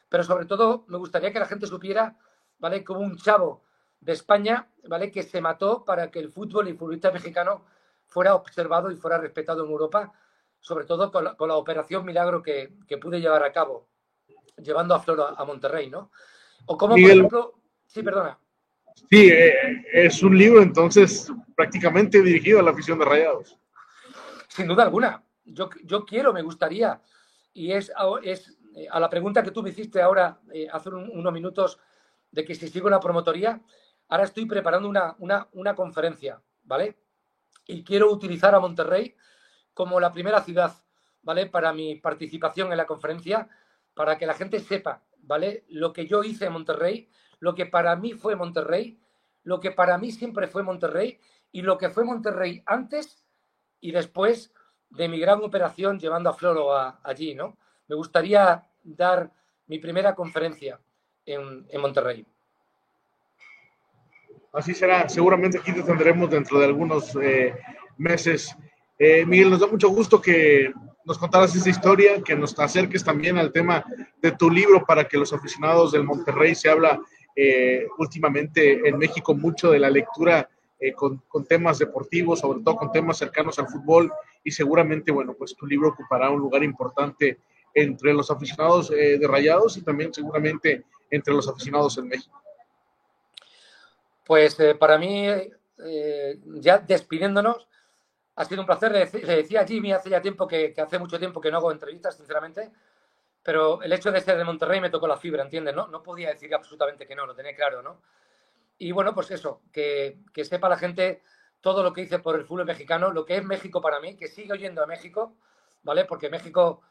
pero 0.08 0.22
sobre 0.22 0.46
todo 0.46 0.84
me 0.88 0.98
gustaría 0.98 1.32
que 1.32 1.38
la 1.38 1.46
gente 1.46 1.66
supiera, 1.66 2.16
¿vale? 2.58 2.84
Como 2.84 3.00
un 3.00 3.16
chavo 3.16 3.64
de 4.00 4.12
España, 4.12 4.68
¿vale? 4.84 5.10
Que 5.10 5.22
se 5.22 5.40
mató 5.40 5.84
para 5.84 6.10
que 6.10 6.18
el 6.18 6.30
fútbol 6.30 6.66
y 6.66 6.70
el 6.70 6.78
futbolista 6.78 7.10
mexicano 7.10 7.64
fuera 8.06 8.34
observado 8.34 8.90
y 8.90 8.96
fuera 8.96 9.18
respetado 9.18 9.64
en 9.64 9.70
Europa, 9.70 10.12
sobre 10.60 10.84
todo 10.84 11.10
con 11.10 11.24
la, 11.48 11.56
operación 11.56 12.04
Milagro 12.04 12.42
que, 12.42 12.72
pude 13.00 13.20
llevar 13.20 13.42
a 13.44 13.52
cabo, 13.52 13.88
llevando 14.56 14.94
a 14.94 15.00
Floro 15.00 15.26
a, 15.38 15.44
Monterrey, 15.44 15.90
¿no? 15.90 16.10
O 16.66 16.76
como, 16.76 16.94
por 16.94 17.00
ejemplo, 17.00 17.54
sí, 17.86 18.02
perdona. 18.02 18.38
Sí, 19.10 19.28
eh, 19.28 19.84
es 19.92 20.22
un 20.22 20.36
libro 20.36 20.62
entonces 20.62 21.30
prácticamente 21.56 22.22
dirigido 22.22 22.60
a 22.60 22.62
la 22.62 22.70
afición 22.70 22.98
de 22.98 23.06
Rayados. 23.06 23.58
Sin 24.48 24.68
duda 24.68 24.84
alguna. 24.84 25.24
Yo, 25.44 25.70
yo 25.84 26.04
quiero, 26.04 26.32
me 26.32 26.42
gustaría, 26.42 27.00
y 27.52 27.72
es, 27.72 27.90
es 28.22 28.56
eh, 28.76 28.86
a 28.90 29.00
la 29.00 29.08
pregunta 29.08 29.42
que 29.42 29.50
tú 29.50 29.62
me 29.62 29.70
hiciste 29.70 30.02
ahora, 30.02 30.38
eh, 30.52 30.68
hace 30.70 30.90
unos 30.90 31.32
minutos, 31.32 31.78
de 32.30 32.44
que 32.44 32.54
si 32.54 32.68
sigo 32.68 32.90
la 32.90 33.00
promotoría, 33.00 33.62
ahora 34.08 34.24
estoy 34.24 34.44
preparando 34.44 34.88
una, 34.88 35.16
una, 35.52 35.74
conferencia, 35.74 36.42
¿vale? 36.64 36.98
Y 37.66 37.82
quiero 37.82 38.12
utilizar 38.12 38.54
a 38.54 38.60
Monterrey 38.60 39.16
como 39.72 39.98
la 39.98 40.12
primera 40.12 40.42
ciudad, 40.42 40.74
¿vale? 41.22 41.46
Para 41.46 41.72
mi 41.72 41.96
participación 41.96 42.70
en 42.70 42.76
la 42.76 42.86
conferencia, 42.86 43.48
para 43.94 44.18
que 44.18 44.26
la 44.26 44.34
gente 44.34 44.60
sepa, 44.60 45.02
¿vale? 45.18 45.64
Lo 45.68 45.92
que 45.92 46.06
yo 46.06 46.22
hice 46.22 46.46
en 46.46 46.52
Monterrey, 46.52 47.08
lo 47.38 47.54
que 47.54 47.64
para 47.64 47.96
mí 47.96 48.12
fue 48.12 48.36
Monterrey, 48.36 49.00
lo 49.42 49.60
que 49.60 49.70
para 49.70 49.96
mí 49.96 50.12
siempre 50.12 50.48
fue 50.48 50.62
Monterrey 50.62 51.18
y 51.52 51.62
lo 51.62 51.78
que 51.78 51.90
fue 51.90 52.04
Monterrey 52.04 52.62
antes 52.66 53.24
y 53.80 53.92
después 53.92 54.52
de 54.90 55.08
mi 55.08 55.18
gran 55.18 55.42
operación 55.42 55.98
llevando 55.98 56.30
a 56.30 56.34
Floro 56.34 56.72
allí, 57.02 57.34
¿no? 57.34 57.56
me 57.88 57.96
gustaría 57.96 58.64
dar 58.82 59.30
mi 59.66 59.78
primera 59.78 60.14
conferencia 60.14 60.78
en, 61.24 61.66
Monterrey. 61.80 62.24
Así 64.52 64.74
será, 64.74 65.08
seguramente 65.08 65.58
aquí 65.58 65.72
te 65.72 65.82
tendremos 65.82 66.30
dentro 66.30 66.58
de 66.58 66.66
algunos 66.66 67.16
eh, 67.20 67.54
meses. 67.98 68.54
Eh, 68.98 69.26
Miguel, 69.26 69.50
nos 69.50 69.60
da 69.60 69.66
mucho 69.66 69.88
gusto 69.88 70.20
que 70.20 70.72
nos 71.04 71.18
contaras 71.18 71.54
esta 71.54 71.68
historia, 71.68 72.22
que 72.22 72.34
nos 72.34 72.58
acerques 72.58 73.04
también 73.04 73.38
al 73.38 73.52
tema 73.52 73.84
de 74.20 74.32
tu 74.32 74.50
libro 74.50 74.84
para 74.84 75.06
que 75.06 75.18
los 75.18 75.32
aficionados 75.32 75.92
del 75.92 76.04
Monterrey 76.04 76.54
se 76.54 76.70
habla 76.70 76.98
eh, 77.34 77.86
últimamente 77.98 78.88
en 78.88 78.98
México 78.98 79.34
mucho 79.34 79.70
de 79.70 79.78
la 79.78 79.90
lectura 79.90 80.48
con, 80.94 81.22
con, 81.28 81.44
temas 81.44 81.78
deportivos, 81.78 82.40
sobre 82.40 82.60
todo 82.62 82.76
con 82.76 82.92
temas 82.92 83.16
cercanos 83.18 83.58
al 83.58 83.68
fútbol 83.68 84.12
y 84.44 84.50
seguramente, 84.50 85.10
bueno, 85.10 85.34
pues 85.34 85.56
tu 85.56 85.66
libro 85.66 85.88
ocupará 85.88 86.30
un 86.30 86.40
lugar 86.40 86.62
importante 86.62 87.38
entre 87.76 88.14
los 88.14 88.30
aficionados 88.30 88.90
eh, 88.90 89.18
de 89.18 89.28
Rayados 89.28 89.76
y 89.76 89.82
también 89.82 90.12
seguramente 90.12 90.84
entre 91.10 91.34
los 91.34 91.46
aficionados 91.46 91.98
en 91.98 92.08
México. 92.08 92.42
Pues 94.24 94.58
eh, 94.58 94.74
para 94.74 94.98
mí, 94.98 95.26
eh, 95.28 96.38
ya 96.54 96.78
despidiéndonos, 96.78 97.68
ha 98.34 98.44
sido 98.46 98.62
un 98.62 98.66
placer. 98.66 98.92
Le, 98.92 99.06
decía 99.36 99.60
a 99.60 99.66
Jimmy 99.66 99.92
hace 99.92 100.08
ya 100.08 100.22
tiempo 100.22 100.48
que, 100.48 100.74
hace 100.76 100.98
mucho 100.98 101.18
tiempo 101.18 101.40
que 101.40 101.50
no 101.50 101.58
hago 101.58 101.70
entrevistas, 101.70 102.16
sinceramente, 102.16 102.70
pero 103.42 103.82
el 103.82 103.92
hecho 103.92 104.10
de 104.10 104.22
ser 104.22 104.38
de 104.38 104.44
Monterrey 104.44 104.80
me 104.80 104.90
tocó 104.90 105.06
la 105.06 105.18
fibra, 105.18 105.42
¿entiendes? 105.42 105.74
No, 105.74 105.86
no 105.88 106.02
podía 106.02 106.30
decir 106.30 106.54
absolutamente 106.54 107.06
que 107.06 107.14
no, 107.14 107.26
lo 107.26 107.34
tenía 107.34 107.54
claro, 107.54 107.82
¿no? 107.82 108.00
Y 108.78 108.92
bueno, 108.92 109.14
pues 109.14 109.30
eso, 109.30 109.62
que, 109.72 110.18
que 110.32 110.44
sepa 110.44 110.68
la 110.68 110.76
gente 110.76 111.22
todo 111.60 111.82
lo 111.82 111.92
que 111.92 112.02
hice 112.02 112.18
por 112.18 112.36
el 112.36 112.44
fútbol 112.44 112.66
mexicano, 112.66 113.10
lo 113.10 113.24
que 113.24 113.36
es 113.36 113.44
México 113.44 113.80
para 113.80 114.00
mí, 114.00 114.16
que 114.16 114.28
sigue 114.28 114.52
oyendo 114.52 114.82
a 114.82 114.86
México, 114.86 115.36
¿vale? 115.82 116.04
Porque 116.04 116.30
México 116.30 116.82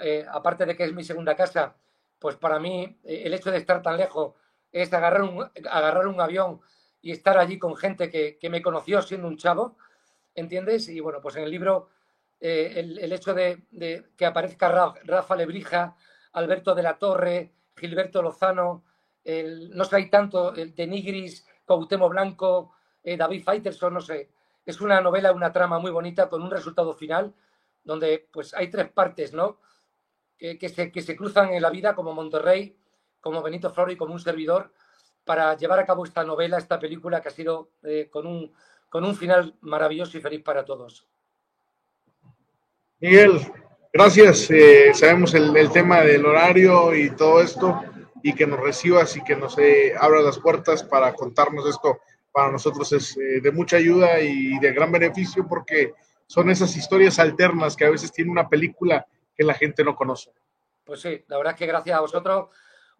eh, 0.00 0.24
aparte 0.30 0.64
de 0.64 0.76
que 0.76 0.84
es 0.84 0.92
mi 0.92 1.04
segunda 1.04 1.36
casa, 1.36 1.76
pues 2.18 2.36
para 2.36 2.58
mí 2.58 2.98
eh, 3.04 3.22
el 3.24 3.34
hecho 3.34 3.50
de 3.50 3.58
estar 3.58 3.82
tan 3.82 3.96
lejos 3.96 4.34
es 4.72 4.92
agarrar 4.92 5.22
un, 5.22 5.50
agarrar 5.70 6.06
un 6.06 6.20
avión 6.20 6.60
y 7.02 7.12
estar 7.12 7.36
allí 7.38 7.58
con 7.58 7.76
gente 7.76 8.10
que, 8.10 8.38
me 8.48 8.62
conoció 8.62 9.02
siendo 9.02 9.28
un 9.28 9.36
chavo, 9.36 9.76
¿entiendes? 10.34 10.88
Y 10.88 11.00
bueno, 11.00 11.20
pues 11.20 11.36
en 11.36 11.44
el 11.44 11.50
libro 11.50 11.90
eh, 12.40 12.72
el, 12.76 13.12
hecho 13.12 13.34
de, 13.34 13.62
que 14.16 14.26
aparezca 14.26 14.96
Rafa, 15.04 15.36
Lebrija, 15.36 15.96
Alberto 16.32 16.74
de 16.74 16.82
la 16.82 16.98
Torre, 16.98 17.52
Gilberto 17.76 18.22
Lozano, 18.22 18.84
no 19.24 19.84
sé, 19.84 19.96
hay 19.96 20.10
tanto, 20.10 20.54
el 20.54 20.74
de 20.74 20.86
Nigris, 20.86 21.46
Cautemo 21.66 22.08
Blanco, 22.08 22.72
David 23.02 23.42
Faitelson, 23.42 23.94
no 23.94 24.00
sé. 24.00 24.30
Es 24.66 24.80
una 24.80 25.00
novela, 25.00 25.32
una 25.32 25.52
trama 25.52 25.78
muy 25.78 25.90
bonita 25.90 26.28
con 26.28 26.42
un 26.42 26.50
resultado 26.50 26.94
final 26.94 27.34
donde 27.84 28.28
pues 28.32 28.54
hay 28.54 28.68
tres 28.70 28.90
partes, 28.90 29.32
¿no? 29.32 29.58
que, 30.38 30.68
se, 30.68 30.90
que 30.90 31.02
se 31.02 31.16
cruzan 31.16 31.52
en 31.52 31.62
la 31.62 31.70
vida 31.70 31.94
como 31.94 32.12
Monterrey, 32.12 32.76
como 33.20 33.42
Benito 33.42 33.72
Floro 33.72 33.90
y 33.90 33.96
como 33.96 34.12
un 34.12 34.20
servidor 34.20 34.70
para 35.24 35.56
llevar 35.56 35.78
a 35.78 35.86
cabo 35.86 36.04
esta 36.04 36.24
novela, 36.24 36.58
esta 36.58 36.78
película 36.78 37.20
que 37.20 37.28
ha 37.28 37.32
sido 37.32 37.70
eh, 37.82 38.08
con, 38.10 38.26
un, 38.26 38.52
con 38.90 39.04
un 39.04 39.16
final 39.16 39.54
maravilloso 39.62 40.18
y 40.18 40.20
feliz 40.20 40.42
para 40.42 40.64
todos. 40.64 41.06
Miguel, 43.00 43.40
gracias. 43.92 44.50
Eh, 44.50 44.92
sabemos 44.92 45.34
el, 45.34 45.56
el, 45.56 45.70
tema 45.70 46.02
del 46.02 46.26
horario 46.26 46.94
y 46.94 47.10
todo 47.10 47.40
esto 47.40 47.80
y 48.26 48.34
que 48.34 48.46
nos 48.46 48.58
recibas 48.58 49.14
y 49.18 49.22
que 49.22 49.36
nos 49.36 49.58
eh, 49.58 49.92
abra 50.00 50.22
las 50.22 50.38
puertas 50.38 50.82
para 50.82 51.12
contarnos 51.12 51.68
esto. 51.68 52.00
Para 52.32 52.50
nosotros 52.50 52.90
es 52.94 53.14
de 53.16 53.52
mucha 53.52 53.76
ayuda 53.76 54.18
y 54.18 54.58
de 54.60 54.72
gran 54.72 54.90
beneficio 54.90 55.46
porque 55.46 55.92
son 56.26 56.48
esas 56.48 56.74
historias 56.74 57.18
alternas 57.18 57.76
que 57.76 57.84
a 57.84 57.90
veces 57.90 58.10
tiene 58.10 58.30
una 58.30 58.48
película 58.48 59.06
que 59.36 59.44
la 59.44 59.52
gente 59.52 59.84
no 59.84 59.94
conoce. 59.94 60.32
Pues 60.84 61.02
sí, 61.02 61.22
la 61.28 61.36
verdad 61.36 61.52
es 61.52 61.58
que 61.58 61.66
gracias 61.66 61.98
a 61.98 62.00
vosotros 62.00 62.48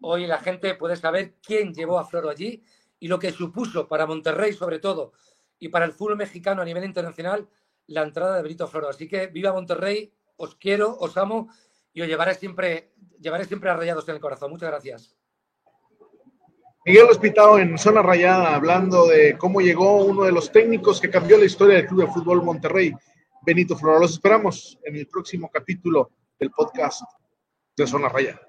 hoy 0.01 0.27
la 0.27 0.37
gente 0.37 0.75
puede 0.75 0.95
saber 0.95 1.33
quién 1.43 1.73
llevó 1.73 1.97
a 1.97 2.05
Floro 2.05 2.29
allí 2.29 2.63
y 2.99 3.07
lo 3.07 3.17
que 3.17 3.31
supuso 3.31 3.87
para 3.87 4.05
Monterrey 4.05 4.53
sobre 4.53 4.77
todo 4.77 5.13
y 5.57 5.69
para 5.69 5.85
el 5.85 5.93
fútbol 5.93 6.17
mexicano 6.17 6.61
a 6.61 6.65
nivel 6.65 6.83
internacional 6.83 7.49
la 7.87 8.03
entrada 8.03 8.35
de 8.35 8.43
Benito 8.43 8.67
Floro. 8.67 8.89
Así 8.89 9.07
que 9.07 9.25
viva 9.25 9.51
Monterrey, 9.51 10.13
os 10.37 10.55
quiero, 10.55 10.95
os 10.99 11.17
amo 11.17 11.49
y 11.95 12.01
os 12.01 12.07
llevaré 12.07 12.35
siempre, 12.35 12.91
llevaré 13.19 13.45
siempre 13.45 13.71
en 13.71 14.15
el 14.15 14.19
corazón. 14.19 14.51
Muchas 14.51 14.69
gracias. 14.69 15.17
Miguel 16.85 17.07
Hospitado 17.09 17.57
en 17.57 17.77
Zona 17.77 18.03
Rayada, 18.03 18.53
hablando 18.53 19.07
de 19.07 19.37
cómo 19.37 19.61
llegó 19.61 20.03
uno 20.03 20.25
de 20.25 20.33
los 20.33 20.51
técnicos 20.51 20.99
que 20.99 21.09
cambió 21.09 21.37
la 21.37 21.45
historia 21.45 21.77
del 21.77 21.87
Club 21.87 22.01
de 22.01 22.11
Fútbol 22.11 22.43
Monterrey, 22.43 22.93
Benito 23.43 23.77
Floro. 23.77 23.99
Los 23.99 24.11
esperamos 24.11 24.77
en 24.83 24.97
el 24.97 25.07
próximo 25.07 25.49
capítulo 25.49 26.11
del 26.37 26.51
podcast 26.51 27.01
de 27.75 27.87
Zona 27.87 28.09
Raya. 28.09 28.39